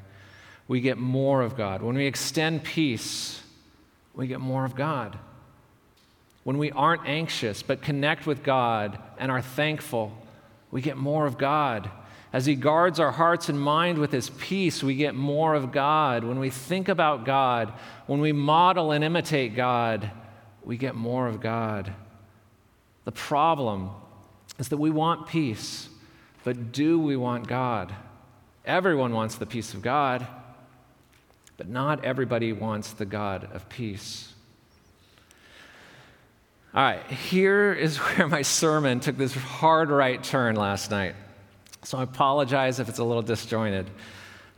we 0.67 0.81
get 0.81 0.97
more 0.97 1.41
of 1.41 1.57
God. 1.57 1.81
When 1.81 1.95
we 1.95 2.05
extend 2.05 2.63
peace, 2.63 3.41
we 4.13 4.27
get 4.27 4.39
more 4.39 4.65
of 4.65 4.75
God. 4.75 5.17
When 6.43 6.57
we 6.57 6.71
aren't 6.71 7.07
anxious 7.07 7.63
but 7.63 7.81
connect 7.81 8.25
with 8.25 8.43
God 8.43 8.99
and 9.17 9.31
are 9.31 9.41
thankful, 9.41 10.11
we 10.71 10.81
get 10.81 10.97
more 10.97 11.25
of 11.25 11.37
God. 11.37 11.89
As 12.33 12.45
He 12.45 12.55
guards 12.55 12.99
our 12.99 13.11
hearts 13.11 13.49
and 13.49 13.59
mind 13.59 13.97
with 13.97 14.11
His 14.11 14.29
peace, 14.29 14.81
we 14.81 14.95
get 14.95 15.15
more 15.15 15.53
of 15.53 15.71
God. 15.71 16.23
When 16.23 16.39
we 16.39 16.49
think 16.49 16.87
about 16.87 17.25
God, 17.25 17.73
when 18.07 18.21
we 18.21 18.31
model 18.31 18.91
and 18.91 19.03
imitate 19.03 19.55
God, 19.55 20.09
we 20.63 20.77
get 20.77 20.95
more 20.95 21.27
of 21.27 21.41
God. 21.41 21.93
The 23.05 23.11
problem 23.11 23.89
is 24.59 24.69
that 24.69 24.77
we 24.77 24.89
want 24.89 25.27
peace, 25.27 25.89
but 26.43 26.71
do 26.71 26.99
we 26.99 27.15
want 27.15 27.47
God? 27.47 27.93
Everyone 28.65 29.13
wants 29.13 29.35
the 29.35 29.45
peace 29.45 29.73
of 29.73 29.81
God, 29.81 30.25
but 31.57 31.67
not 31.67 32.05
everybody 32.05 32.53
wants 32.53 32.93
the 32.93 33.05
God 33.05 33.49
of 33.53 33.67
peace. 33.69 34.33
All 36.73 36.81
right, 36.81 37.05
here 37.07 37.73
is 37.73 37.97
where 37.97 38.27
my 38.27 38.43
sermon 38.43 38.99
took 38.99 39.17
this 39.17 39.33
hard 39.33 39.89
right 39.89 40.23
turn 40.23 40.55
last 40.55 40.91
night. 40.91 41.15
So 41.83 41.97
I 41.97 42.03
apologize 42.03 42.79
if 42.79 42.87
it's 42.87 42.99
a 42.99 43.03
little 43.03 43.23
disjointed. 43.23 43.89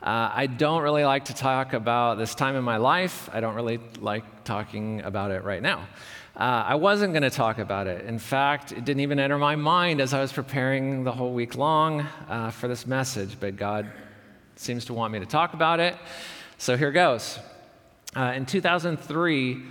Uh, 0.02 0.30
I 0.34 0.46
don't 0.46 0.82
really 0.82 1.04
like 1.04 1.24
to 1.26 1.34
talk 1.34 1.72
about 1.72 2.18
this 2.18 2.34
time 2.34 2.56
in 2.56 2.62
my 2.62 2.76
life. 2.76 3.30
I 3.32 3.40
don't 3.40 3.54
really 3.54 3.80
like 4.00 4.44
talking 4.44 5.00
about 5.00 5.30
it 5.30 5.44
right 5.44 5.62
now. 5.62 5.88
Uh, 6.36 6.64
I 6.66 6.74
wasn't 6.74 7.12
going 7.12 7.22
to 7.22 7.30
talk 7.30 7.58
about 7.58 7.86
it. 7.86 8.06
In 8.06 8.18
fact, 8.18 8.72
it 8.72 8.84
didn't 8.84 9.02
even 9.02 9.20
enter 9.20 9.38
my 9.38 9.54
mind 9.54 10.00
as 10.00 10.12
I 10.12 10.20
was 10.20 10.32
preparing 10.32 11.04
the 11.04 11.12
whole 11.12 11.32
week 11.32 11.54
long 11.54 12.00
uh, 12.28 12.50
for 12.50 12.66
this 12.66 12.88
message, 12.88 13.36
but 13.38 13.54
God 13.54 13.88
seems 14.56 14.84
to 14.86 14.94
want 14.94 15.12
me 15.12 15.20
to 15.20 15.26
talk 15.26 15.54
about 15.54 15.78
it. 15.78 15.94
So 16.58 16.76
here 16.76 16.90
goes. 16.90 17.38
Uh, 18.16 18.32
in 18.34 18.46
2003, 18.46 19.62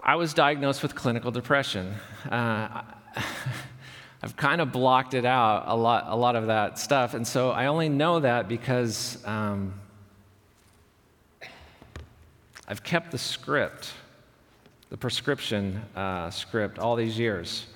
I 0.00 0.14
was 0.14 0.34
diagnosed 0.34 0.84
with 0.84 0.94
clinical 0.94 1.32
depression. 1.32 1.92
Uh, 2.30 2.82
I've 4.22 4.36
kind 4.36 4.60
of 4.60 4.70
blocked 4.70 5.14
it 5.14 5.24
out, 5.24 5.64
a 5.66 5.74
lot, 5.74 6.04
a 6.06 6.16
lot 6.16 6.36
of 6.36 6.46
that 6.46 6.78
stuff. 6.78 7.14
And 7.14 7.26
so 7.26 7.50
I 7.50 7.66
only 7.66 7.88
know 7.88 8.20
that 8.20 8.46
because 8.46 9.18
um, 9.26 9.74
I've 12.68 12.84
kept 12.84 13.10
the 13.10 13.18
script 13.18 13.90
the 14.90 14.96
prescription 14.96 15.82
uh, 15.94 16.30
script 16.30 16.78
all 16.78 16.96
these 16.96 17.18
years. 17.18 17.66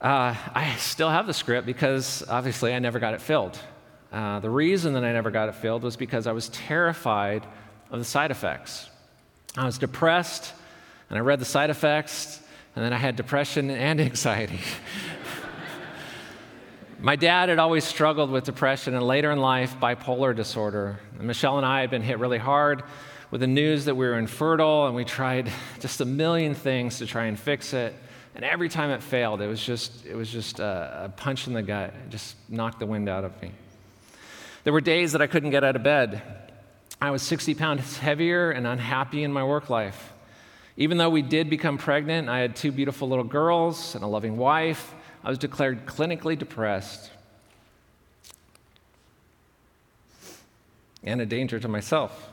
Uh, 0.00 0.34
I 0.54 0.76
still 0.78 1.10
have 1.10 1.26
the 1.26 1.34
script 1.34 1.66
because 1.66 2.22
obviously 2.28 2.72
I 2.72 2.78
never 2.78 2.98
got 2.98 3.14
it 3.14 3.20
filled. 3.20 3.58
Uh, 4.12 4.40
the 4.40 4.50
reason 4.50 4.92
that 4.94 5.04
I 5.04 5.12
never 5.12 5.30
got 5.30 5.48
it 5.48 5.56
filled 5.56 5.82
was 5.82 5.96
because 5.96 6.26
I 6.26 6.32
was 6.32 6.48
terrified 6.50 7.46
of 7.90 7.98
the 7.98 8.04
side 8.04 8.30
effects. 8.30 8.88
I 9.56 9.64
was 9.64 9.78
depressed, 9.78 10.52
and 11.10 11.18
I 11.18 11.20
read 11.20 11.40
the 11.40 11.44
side 11.44 11.70
effects, 11.70 12.40
and 12.76 12.84
then 12.84 12.92
I 12.92 12.96
had 12.96 13.16
depression 13.16 13.70
and 13.70 14.00
anxiety. 14.00 14.60
My 17.00 17.14
dad 17.14 17.48
had 17.48 17.60
always 17.60 17.84
struggled 17.84 18.28
with 18.28 18.42
depression 18.42 18.92
and 18.94 19.06
later 19.06 19.30
in 19.30 19.38
life, 19.38 19.76
bipolar 19.80 20.34
disorder. 20.34 20.98
And 21.16 21.28
Michelle 21.28 21.56
and 21.56 21.64
I 21.64 21.80
had 21.80 21.90
been 21.90 22.02
hit 22.02 22.18
really 22.18 22.38
hard 22.38 22.82
with 23.30 23.40
the 23.40 23.46
news 23.46 23.84
that 23.84 23.94
we 23.94 24.04
were 24.04 24.18
infertile, 24.18 24.86
and 24.86 24.96
we 24.96 25.04
tried 25.04 25.48
just 25.78 26.00
a 26.00 26.04
million 26.04 26.54
things 26.54 26.98
to 26.98 27.06
try 27.06 27.26
and 27.26 27.38
fix 27.38 27.72
it. 27.72 27.94
And 28.34 28.44
every 28.44 28.68
time 28.68 28.90
it 28.90 29.00
failed, 29.00 29.40
it 29.40 29.46
was 29.46 29.64
just, 29.64 30.06
it 30.06 30.16
was 30.16 30.28
just 30.28 30.58
a, 30.58 31.12
punch 31.16 31.46
in 31.46 31.52
the 31.52 31.62
gut. 31.62 31.94
It 32.06 32.10
just 32.10 32.34
knocked 32.48 32.80
the 32.80 32.86
wind 32.86 33.08
out 33.08 33.22
of 33.22 33.40
me. 33.40 33.52
There 34.64 34.72
were 34.72 34.80
days 34.80 35.12
that 35.12 35.22
I 35.22 35.28
couldn't 35.28 35.50
get 35.50 35.62
out 35.62 35.76
of 35.76 35.84
bed. 35.84 36.20
I 37.00 37.12
was 37.12 37.22
60 37.22 37.54
pounds 37.54 37.98
heavier 37.98 38.50
and 38.50 38.66
unhappy 38.66 39.22
in 39.22 39.32
my 39.32 39.44
work 39.44 39.70
life. 39.70 40.12
Even 40.76 40.98
though 40.98 41.10
we 41.10 41.22
did 41.22 41.48
become 41.48 41.78
pregnant, 41.78 42.28
I 42.28 42.40
had 42.40 42.56
two 42.56 42.72
beautiful 42.72 43.08
little 43.08 43.24
girls 43.24 43.94
and 43.94 44.02
a 44.02 44.08
loving 44.08 44.36
wife. 44.36 44.94
I 45.24 45.30
was 45.30 45.38
declared 45.38 45.86
clinically 45.86 46.38
depressed 46.38 47.10
and 51.02 51.20
a 51.20 51.26
danger 51.26 51.58
to 51.58 51.68
myself. 51.68 52.30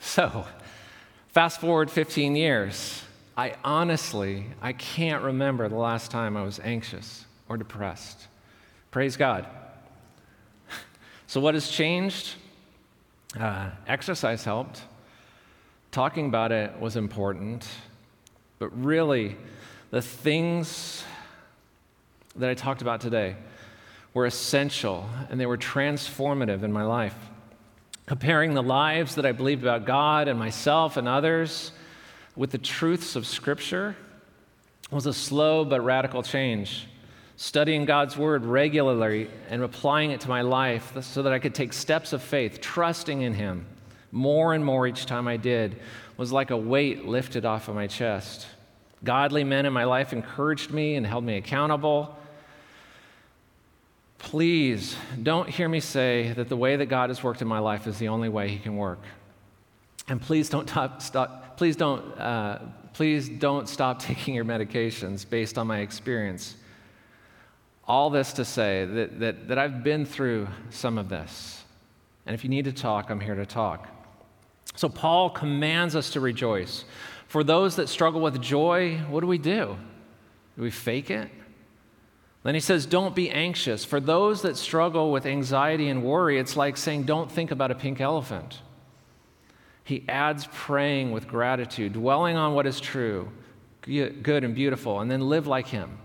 So, 0.00 0.46
fast 1.28 1.60
forward 1.60 1.90
15 1.90 2.36
years. 2.36 3.02
I 3.36 3.54
honestly, 3.64 4.46
I 4.62 4.72
can't 4.72 5.22
remember 5.22 5.68
the 5.68 5.76
last 5.76 6.10
time 6.10 6.36
I 6.36 6.42
was 6.42 6.60
anxious 6.60 7.24
or 7.48 7.56
depressed. 7.56 8.26
Praise 8.90 9.16
God. 9.16 9.46
So, 11.28 11.40
what 11.40 11.54
has 11.54 11.68
changed? 11.68 12.36
Uh, 13.38 13.70
exercise 13.88 14.44
helped. 14.44 14.80
Talking 15.90 16.26
about 16.26 16.52
it 16.52 16.78
was 16.78 16.94
important. 16.94 17.66
But 18.60 18.68
really, 18.84 19.36
the 19.90 20.00
things 20.00 21.02
that 22.38 22.48
I 22.50 22.54
talked 22.54 22.82
about 22.82 23.00
today 23.00 23.36
were 24.14 24.26
essential 24.26 25.08
and 25.30 25.38
they 25.38 25.46
were 25.46 25.58
transformative 25.58 26.62
in 26.62 26.72
my 26.72 26.84
life. 26.84 27.16
Comparing 28.06 28.54
the 28.54 28.62
lives 28.62 29.16
that 29.16 29.26
I 29.26 29.32
believed 29.32 29.62
about 29.62 29.84
God 29.84 30.28
and 30.28 30.38
myself 30.38 30.96
and 30.96 31.08
others 31.08 31.72
with 32.36 32.50
the 32.50 32.58
truths 32.58 33.16
of 33.16 33.26
Scripture 33.26 33.96
was 34.90 35.06
a 35.06 35.12
slow 35.12 35.64
but 35.64 35.80
radical 35.80 36.22
change. 36.22 36.86
Studying 37.36 37.84
God's 37.84 38.16
Word 38.16 38.44
regularly 38.44 39.28
and 39.50 39.62
applying 39.62 40.12
it 40.12 40.20
to 40.22 40.28
my 40.28 40.42
life 40.42 40.92
so 41.02 41.22
that 41.22 41.32
I 41.32 41.38
could 41.38 41.54
take 41.54 41.72
steps 41.72 42.12
of 42.12 42.22
faith, 42.22 42.60
trusting 42.60 43.22
in 43.22 43.34
Him 43.34 43.66
more 44.12 44.54
and 44.54 44.64
more 44.64 44.86
each 44.86 45.04
time 45.04 45.28
I 45.28 45.36
did, 45.36 45.76
was 46.16 46.32
like 46.32 46.50
a 46.50 46.56
weight 46.56 47.06
lifted 47.06 47.44
off 47.44 47.68
of 47.68 47.74
my 47.74 47.86
chest. 47.86 48.46
Godly 49.04 49.44
men 49.44 49.66
in 49.66 49.72
my 49.72 49.84
life 49.84 50.12
encouraged 50.12 50.70
me 50.70 50.94
and 50.94 51.06
held 51.06 51.24
me 51.24 51.36
accountable. 51.36 52.16
Please 54.18 54.96
don't 55.22 55.48
hear 55.48 55.68
me 55.68 55.80
say 55.80 56.32
that 56.32 56.48
the 56.48 56.56
way 56.56 56.76
that 56.76 56.86
God 56.86 57.10
has 57.10 57.22
worked 57.22 57.42
in 57.42 57.48
my 57.48 57.58
life 57.58 57.86
is 57.86 57.98
the 57.98 58.08
only 58.08 58.28
way 58.28 58.48
He 58.48 58.58
can 58.58 58.76
work. 58.76 59.00
And 60.08 60.20
please 60.20 60.48
don't 60.48 60.68
stop, 60.68 61.02
stop 61.02 61.56
please 61.56 61.76
don't, 61.76 62.00
uh, 62.18 62.60
please 62.92 63.28
don't 63.28 63.68
stop 63.68 63.98
taking 64.02 64.34
your 64.34 64.44
medications 64.44 65.28
based 65.28 65.58
on 65.58 65.66
my 65.66 65.80
experience. 65.80 66.56
All 67.88 68.10
this 68.10 68.32
to 68.34 68.44
say 68.44 68.84
that, 68.84 69.20
that, 69.20 69.48
that 69.48 69.58
I've 69.58 69.84
been 69.84 70.04
through 70.04 70.48
some 70.70 70.98
of 70.98 71.08
this. 71.08 71.62
And 72.26 72.34
if 72.34 72.42
you 72.42 72.50
need 72.50 72.64
to 72.64 72.72
talk, 72.72 73.10
I'm 73.10 73.20
here 73.20 73.36
to 73.36 73.46
talk. 73.46 73.88
So, 74.74 74.88
Paul 74.88 75.30
commands 75.30 75.94
us 75.94 76.10
to 76.10 76.20
rejoice. 76.20 76.84
For 77.28 77.44
those 77.44 77.76
that 77.76 77.88
struggle 77.88 78.20
with 78.20 78.42
joy, 78.42 78.98
what 79.08 79.20
do 79.20 79.26
we 79.26 79.38
do? 79.38 79.76
Do 80.56 80.62
we 80.62 80.70
fake 80.70 81.10
it? 81.10 81.30
Then 82.46 82.54
he 82.54 82.60
says, 82.60 82.86
Don't 82.86 83.12
be 83.12 83.28
anxious. 83.28 83.84
For 83.84 83.98
those 83.98 84.42
that 84.42 84.56
struggle 84.56 85.10
with 85.10 85.26
anxiety 85.26 85.88
and 85.88 86.04
worry, 86.04 86.38
it's 86.38 86.56
like 86.56 86.76
saying, 86.76 87.02
Don't 87.02 87.30
think 87.30 87.50
about 87.50 87.72
a 87.72 87.74
pink 87.74 88.00
elephant. 88.00 88.60
He 89.82 90.04
adds 90.08 90.46
praying 90.52 91.10
with 91.10 91.26
gratitude, 91.26 91.94
dwelling 91.94 92.36
on 92.36 92.54
what 92.54 92.68
is 92.68 92.78
true, 92.78 93.32
good 93.82 94.44
and 94.44 94.54
beautiful, 94.54 95.00
and 95.00 95.10
then 95.10 95.28
live 95.28 95.48
like 95.48 95.66
him. 95.66 95.98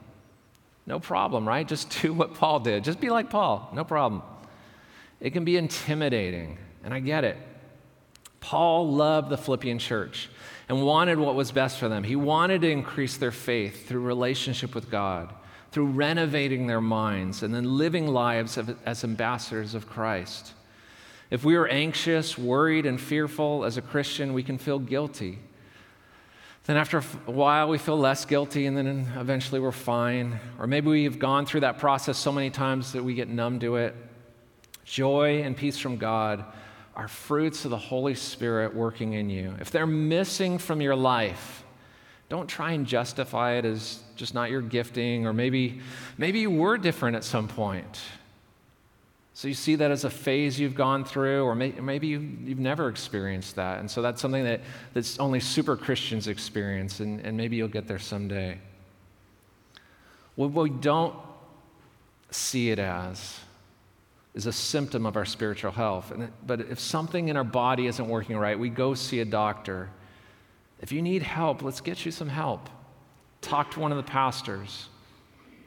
No 0.88 1.00
problem, 1.00 1.48
right? 1.48 1.68
Just 1.68 1.96
do 2.02 2.12
what 2.12 2.34
Paul 2.34 2.60
did. 2.60 2.84
Just 2.84 3.00
be 3.00 3.12
like 3.12 3.30
Paul. 3.30 3.70
No 3.76 3.84
problem. 3.84 4.24
It 5.20 5.34
can 5.34 5.46
be 5.46 5.58
intimidating, 5.58 6.58
and 6.84 6.92
I 6.92 7.02
get 7.02 7.24
it. 7.24 7.38
Paul 8.40 8.92
loved 8.92 9.30
the 9.30 9.38
Philippian 9.38 9.78
church 9.78 10.28
and 10.68 10.84
wanted 10.84 11.20
what 11.20 11.36
was 11.36 11.52
best 11.52 11.78
for 11.78 11.88
them. 11.88 12.04
He 12.04 12.16
wanted 12.16 12.62
to 12.62 12.72
increase 12.72 13.18
their 13.18 13.32
faith 13.32 13.88
through 13.88 14.02
relationship 14.02 14.74
with 14.74 14.90
God, 14.90 15.32
through 15.72 15.88
renovating 15.88 16.68
their 16.68 16.82
minds, 16.82 17.44
and 17.44 17.54
then 17.54 17.78
living 17.78 18.08
lives 18.08 18.58
as 18.86 19.04
ambassadors 19.04 19.74
of 19.74 19.88
Christ. 19.88 20.54
If 21.30 21.46
we 21.46 21.56
are 21.56 21.68
anxious, 21.68 22.38
worried, 22.38 22.86
and 22.86 23.00
fearful 23.00 23.64
as 23.64 23.78
a 23.78 23.82
Christian, 23.82 24.34
we 24.34 24.44
can 24.44 24.58
feel 24.58 24.80
guilty. 24.80 25.40
Then, 26.66 26.76
after 26.76 26.98
a 26.98 27.32
while, 27.32 27.70
we 27.70 27.78
feel 27.78 27.98
less 27.98 28.26
guilty, 28.26 28.66
and 28.66 28.76
then 28.76 29.08
eventually 29.18 29.62
we're 29.62 29.72
fine. 29.72 30.40
Or 30.60 30.68
maybe 30.68 30.90
we've 30.90 31.18
gone 31.18 31.46
through 31.46 31.62
that 31.62 31.80
process 31.80 32.18
so 32.18 32.32
many 32.32 32.50
times 32.50 32.92
that 32.92 33.04
we 33.04 33.14
get 33.14 33.30
numb 33.30 33.60
to 33.62 33.78
it. 33.78 33.96
Joy 34.84 35.42
and 35.42 35.56
peace 35.56 35.78
from 35.78 35.98
God 35.98 36.44
are 36.96 37.08
fruits 37.08 37.64
of 37.64 37.72
the 37.72 37.78
Holy 37.78 38.14
Spirit 38.14 38.76
working 38.76 39.14
in 39.14 39.30
you. 39.30 39.56
If 39.62 39.72
they're 39.72 39.88
missing 39.88 40.58
from 40.58 40.82
your 40.82 40.96
life, 40.96 41.64
don't 42.32 42.48
try 42.48 42.72
and 42.72 42.88
justify 42.88 43.56
it 43.56 43.66
as 43.66 44.00
just 44.16 44.34
not 44.34 44.50
your 44.50 44.62
gifting, 44.62 45.28
or 45.28 45.34
maybe, 45.34 45.82
maybe 46.18 46.40
you 46.40 46.50
were 46.50 46.78
different 46.78 47.18
at 47.18 47.26
some 47.26 47.46
point. 47.46 48.00
So 49.34 49.50
you 49.50 49.54
see 49.54 49.76
that 49.76 49.92
as 49.92 50.06
a 50.06 50.10
phase 50.10 50.58
you've 50.58 50.74
gone 50.74 51.04
through, 51.04 51.44
or 51.44 51.56
may, 51.56 51.72
maybe 51.74 52.08
you, 52.08 52.20
have 52.48 52.58
never 52.58 52.88
experienced 52.88 53.58
that. 53.58 53.82
And 53.82 53.92
so 53.92 54.02
that's 54.02 54.22
something 54.22 54.46
that 54.46 54.62
that's 54.94 55.20
only 55.20 55.42
super 55.42 55.76
Christians 55.76 56.30
experience, 56.30 57.02
and, 57.02 57.20
and 57.20 57.36
maybe 57.36 57.58
you'll 57.58 57.68
get 57.68 57.86
there 57.86 58.00
someday. 58.00 58.58
What 60.36 60.54
we 60.54 60.70
don't 60.70 61.18
see 62.30 62.72
it 62.72 62.80
as 62.80 63.42
is 64.36 64.46
a 64.46 64.54
symptom 64.54 65.06
of 65.06 65.18
our 65.18 65.26
spiritual 65.26 65.72
health. 65.72 66.14
But 66.48 66.62
if 66.62 66.80
something 66.80 67.28
in 67.28 67.36
our 67.36 67.44
body 67.44 67.88
isn't 67.88 68.08
working 68.08 68.38
right, 68.38 68.58
we 68.58 68.70
go 68.70 68.94
see 68.94 69.20
a 69.20 69.26
doctor. 69.26 69.90
If 70.82 70.92
you 70.92 71.02
need 71.02 71.22
help, 71.22 71.62
let's 71.62 71.82
get 71.82 72.06
you 72.06 72.12
some 72.12 72.30
help. 72.30 72.70
Talk 73.42 73.72
to 73.72 73.80
one 73.80 73.92
of 73.92 73.98
the 73.98 74.12
pastors, 74.12 74.90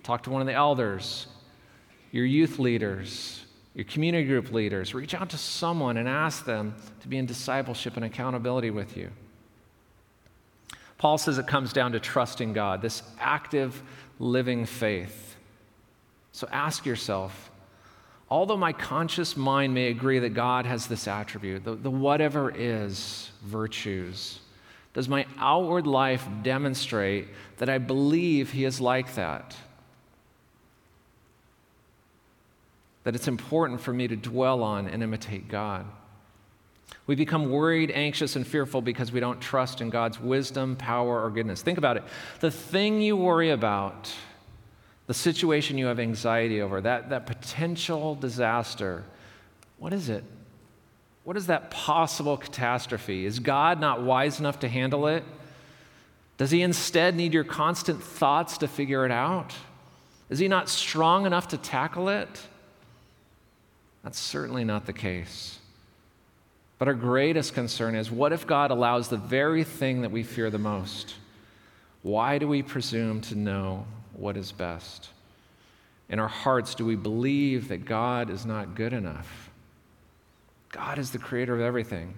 talk 0.02 0.24
to 0.24 0.30
one 0.30 0.40
of 0.40 0.46
the 0.46 0.54
elders, 0.54 1.26
your 2.10 2.24
youth 2.24 2.58
leaders, 2.58 3.44
your 3.74 3.84
community 3.84 4.26
group 4.26 4.52
leaders. 4.52 4.94
Reach 4.94 5.14
out 5.14 5.30
to 5.30 5.38
someone 5.38 5.96
and 5.96 6.08
ask 6.08 6.44
them 6.44 6.74
to 7.00 7.08
be 7.08 7.16
in 7.16 7.26
discipleship 7.26 7.96
and 7.96 8.04
accountability 8.04 8.70
with 8.70 8.96
you. 8.96 9.10
Paul 10.98 11.18
says 11.18 11.38
it 11.38 11.46
comes 11.46 11.72
down 11.72 11.92
to 11.92 12.00
trusting 12.00 12.52
God, 12.52 12.80
this 12.80 13.02
active, 13.18 13.82
living 14.18 14.64
faith. 14.64 15.36
So 16.32 16.48
ask 16.50 16.86
yourself, 16.86 17.50
although 18.30 18.56
my 18.56 18.72
conscious 18.72 19.36
mind 19.36 19.74
may 19.74 19.88
agree 19.88 20.20
that 20.20 20.30
God 20.30 20.66
has 20.66 20.86
this 20.86 21.08
attribute, 21.08 21.64
the, 21.64 21.74
the 21.74 21.90
whatever 21.90 22.52
is 22.56 23.30
virtues, 23.42 24.38
does 24.95 25.09
my 25.09 25.26
outward 25.38 25.86
life 25.86 26.26
demonstrate 26.42 27.28
that 27.59 27.68
I 27.68 27.78
believe 27.78 28.53
He 28.53 28.64
is 28.64 28.80
like 28.80 29.16
that? 29.16 29.57
That 33.03 33.14
it's 33.14 33.28
important 33.28 33.80
for 33.80 33.92
me 33.92 34.09
to 34.09 34.16
dwell 34.16 34.62
on 34.62 34.86
and 34.86 35.03
imitate 35.03 35.49
God. 35.49 35.84
We 37.07 37.16
become 37.16 37.51
worried, 37.51 37.90
anxious, 37.90 38.36
and 38.36 38.47
fearful 38.47 38.80
because 38.80 39.12
we 39.12 39.20
don't 39.20 39.40
trust 39.40 39.80
in 39.80 39.90
God's 39.90 40.18
wisdom, 40.18 40.76
power, 40.76 41.22
or 41.22 41.30
goodness. 41.30 41.61
Think 41.61 41.76
about 41.76 41.97
it. 41.97 42.05
The 42.40 42.51
thing 42.51 43.03
you 43.03 43.16
worry 43.16 43.51
about 43.51 44.11
the 45.07 45.12
situation 45.12 45.76
you 45.76 45.86
have 45.86 45.99
anxiety 45.99 46.62
over, 46.62 46.80
that, 46.80 47.11
that 47.11 47.26
potential 47.26 48.14
disaster, 48.14 49.05
what 49.78 49.92
is 49.92 50.09
it? 50.09 50.24
What 51.24 51.36
is 51.38 51.46
that 51.46 51.70
possible 51.70 52.36
catastrophe? 52.36 53.24
Is 53.24 53.38
God 53.38 53.80
not 53.80 54.02
wise 54.02 54.38
enough 54.38 54.60
to 54.60 54.68
handle 54.68 55.06
it? 55.06 55.24
Does 56.36 56.50
he 56.50 56.62
instead 56.62 57.16
need 57.16 57.32
your 57.32 57.44
constant 57.44 58.02
thoughts 58.02 58.58
to 58.58 58.68
figure 58.68 59.04
it 59.06 59.10
out? 59.10 59.54
Is 60.28 60.38
he 60.38 60.48
not 60.48 60.68
strong 60.68 61.26
enough 61.26 61.48
to 61.48 61.56
tackle 61.56 62.08
it? 62.08 62.28
That's 64.02 64.18
certainly 64.18 64.64
not 64.64 64.84
the 64.84 64.92
case. 64.92 65.58
But 66.78 66.88
our 66.88 66.94
greatest 66.94 67.54
concern 67.54 67.94
is 67.94 68.10
what 68.10 68.32
if 68.32 68.46
God 68.46 68.70
allows 68.70 69.08
the 69.08 69.16
very 69.16 69.64
thing 69.64 70.02
that 70.02 70.10
we 70.10 70.22
fear 70.22 70.50
the 70.50 70.58
most? 70.58 71.14
Why 72.02 72.36
do 72.36 72.46
we 72.46 72.62
presume 72.62 73.22
to 73.22 73.34
know 73.34 73.86
what 74.12 74.36
is 74.36 74.52
best? 74.52 75.08
In 76.10 76.18
our 76.18 76.28
hearts, 76.28 76.74
do 76.74 76.84
we 76.84 76.96
believe 76.96 77.68
that 77.68 77.86
God 77.86 78.28
is 78.28 78.44
not 78.44 78.74
good 78.74 78.92
enough? 78.92 79.50
God 80.74 80.98
is 80.98 81.10
the 81.10 81.18
creator 81.18 81.54
of 81.54 81.60
everything. 81.60 82.14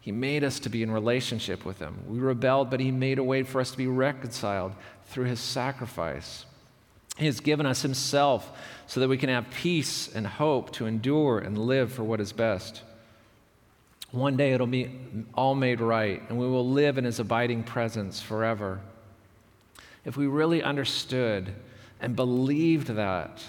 He 0.00 0.10
made 0.10 0.42
us 0.42 0.58
to 0.60 0.68
be 0.68 0.82
in 0.82 0.90
relationship 0.90 1.64
with 1.64 1.78
Him. 1.78 2.02
We 2.08 2.18
rebelled, 2.18 2.70
but 2.70 2.80
He 2.80 2.90
made 2.90 3.18
a 3.18 3.24
way 3.24 3.42
for 3.42 3.60
us 3.60 3.70
to 3.70 3.76
be 3.76 3.86
reconciled 3.86 4.72
through 5.06 5.26
His 5.26 5.40
sacrifice. 5.40 6.44
He 7.16 7.26
has 7.26 7.40
given 7.40 7.66
us 7.66 7.82
Himself 7.82 8.50
so 8.86 9.00
that 9.00 9.08
we 9.08 9.18
can 9.18 9.28
have 9.28 9.50
peace 9.50 10.12
and 10.12 10.26
hope 10.26 10.72
to 10.72 10.86
endure 10.86 11.38
and 11.38 11.56
live 11.58 11.92
for 11.92 12.02
what 12.02 12.20
is 12.20 12.32
best. 12.32 12.82
One 14.10 14.36
day 14.36 14.52
it'll 14.52 14.66
be 14.66 14.90
all 15.34 15.54
made 15.54 15.80
right, 15.80 16.22
and 16.28 16.38
we 16.38 16.46
will 16.46 16.68
live 16.68 16.98
in 16.98 17.04
His 17.04 17.20
abiding 17.20 17.62
presence 17.64 18.20
forever 18.20 18.80
if 20.04 20.16
we 20.16 20.26
really 20.26 20.62
understood 20.62 21.52
and 22.00 22.16
believed 22.16 22.88
that, 22.88 23.42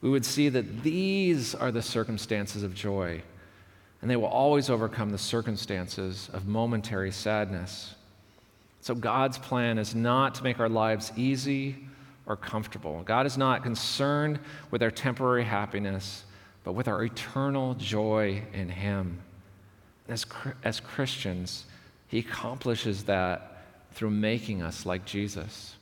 we 0.00 0.08
would 0.08 0.24
see 0.24 0.48
that 0.48 0.82
these 0.82 1.54
are 1.54 1.70
the 1.70 1.82
circumstances 1.82 2.62
of 2.62 2.74
joy, 2.74 3.22
and 4.06 4.10
they 4.12 4.14
will 4.14 4.26
always 4.26 4.70
overcome 4.70 5.10
the 5.10 5.18
circumstances 5.18 6.30
of 6.32 6.46
momentary 6.46 7.10
sadness. 7.10 7.96
So, 8.80 8.94
God's 8.94 9.36
plan 9.36 9.78
is 9.78 9.96
not 9.96 10.36
to 10.36 10.44
make 10.44 10.60
our 10.60 10.68
lives 10.68 11.10
easy 11.16 11.74
or 12.24 12.36
comfortable. 12.36 13.02
God 13.04 13.26
is 13.26 13.36
not 13.36 13.64
concerned 13.64 14.38
with 14.70 14.80
our 14.80 14.92
temporary 14.92 15.42
happiness, 15.42 16.22
but 16.62 16.74
with 16.74 16.86
our 16.86 17.02
eternal 17.02 17.74
joy 17.74 18.44
in 18.54 18.68
Him. 18.68 19.18
As, 20.08 20.24
as 20.62 20.78
Christians, 20.78 21.64
He 22.06 22.20
accomplishes 22.20 23.02
that 23.06 23.64
through 23.90 24.10
making 24.10 24.62
us 24.62 24.86
like 24.86 25.04
Jesus. 25.04 25.74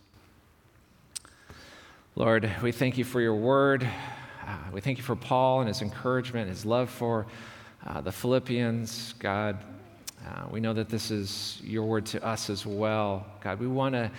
Lord, 2.16 2.51
we 2.62 2.72
thank 2.72 2.97
you 2.97 3.05
for 3.05 3.20
your 3.20 3.35
word. 3.35 3.87
Uh, 4.47 4.57
we 4.72 4.81
thank 4.81 4.97
you 4.97 5.05
for 5.05 5.14
Paul 5.14 5.61
and 5.61 5.68
his 5.68 5.83
encouragement, 5.83 6.49
his 6.49 6.64
love 6.64 6.89
for 6.89 7.27
uh, 7.87 8.01
the 8.01 8.12
Philippians. 8.12 9.14
God, 9.18 9.59
uh, 10.26 10.47
we 10.51 10.61
know 10.61 10.72
that 10.72 10.89
this 10.89 11.11
is 11.11 11.61
your 11.62 11.85
word 11.85 12.07
to 12.07 12.24
us 12.24 12.51
as 12.51 12.66
well. 12.66 13.26
God, 13.43 13.61
we 13.61 13.66
want 13.66 13.95
to 13.95 14.11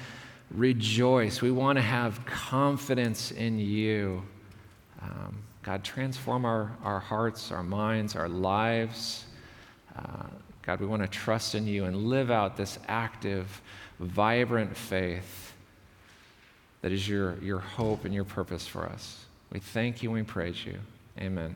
rejoice. 0.51 1.41
We 1.41 1.51
want 1.51 1.78
to 1.78 1.82
have 1.82 2.26
confidence 2.26 3.32
in 3.32 3.59
you. 3.59 4.24
Um, 5.01 5.38
God, 5.63 5.84
transform 5.84 6.45
our, 6.45 6.72
our 6.84 6.99
hearts, 6.99 7.51
our 7.51 7.63
minds, 7.63 8.16
our 8.16 8.30
lives. 8.30 9.26
Uh, 9.97 10.28
God, 10.61 10.80
we 10.80 10.88
want 10.88 11.01
to 11.01 11.07
trust 11.07 11.55
in 11.55 11.68
you 11.68 11.86
and 11.86 12.05
live 12.05 12.32
out 12.32 12.57
this 12.57 12.78
active, 12.88 13.61
vibrant 13.99 14.76
faith 14.76 15.53
that 16.82 16.91
is 16.91 17.07
your, 17.07 17.36
your 17.41 17.59
hope 17.59 18.05
and 18.05 18.13
your 18.13 18.26
purpose 18.26 18.68
for 18.68 18.86
us. 18.86 19.26
We 19.51 19.59
thank 19.59 20.03
you 20.03 20.09
and 20.09 20.20
we 20.20 20.24
praise 20.24 20.66
you. 20.66 20.78
Amen. 21.20 21.55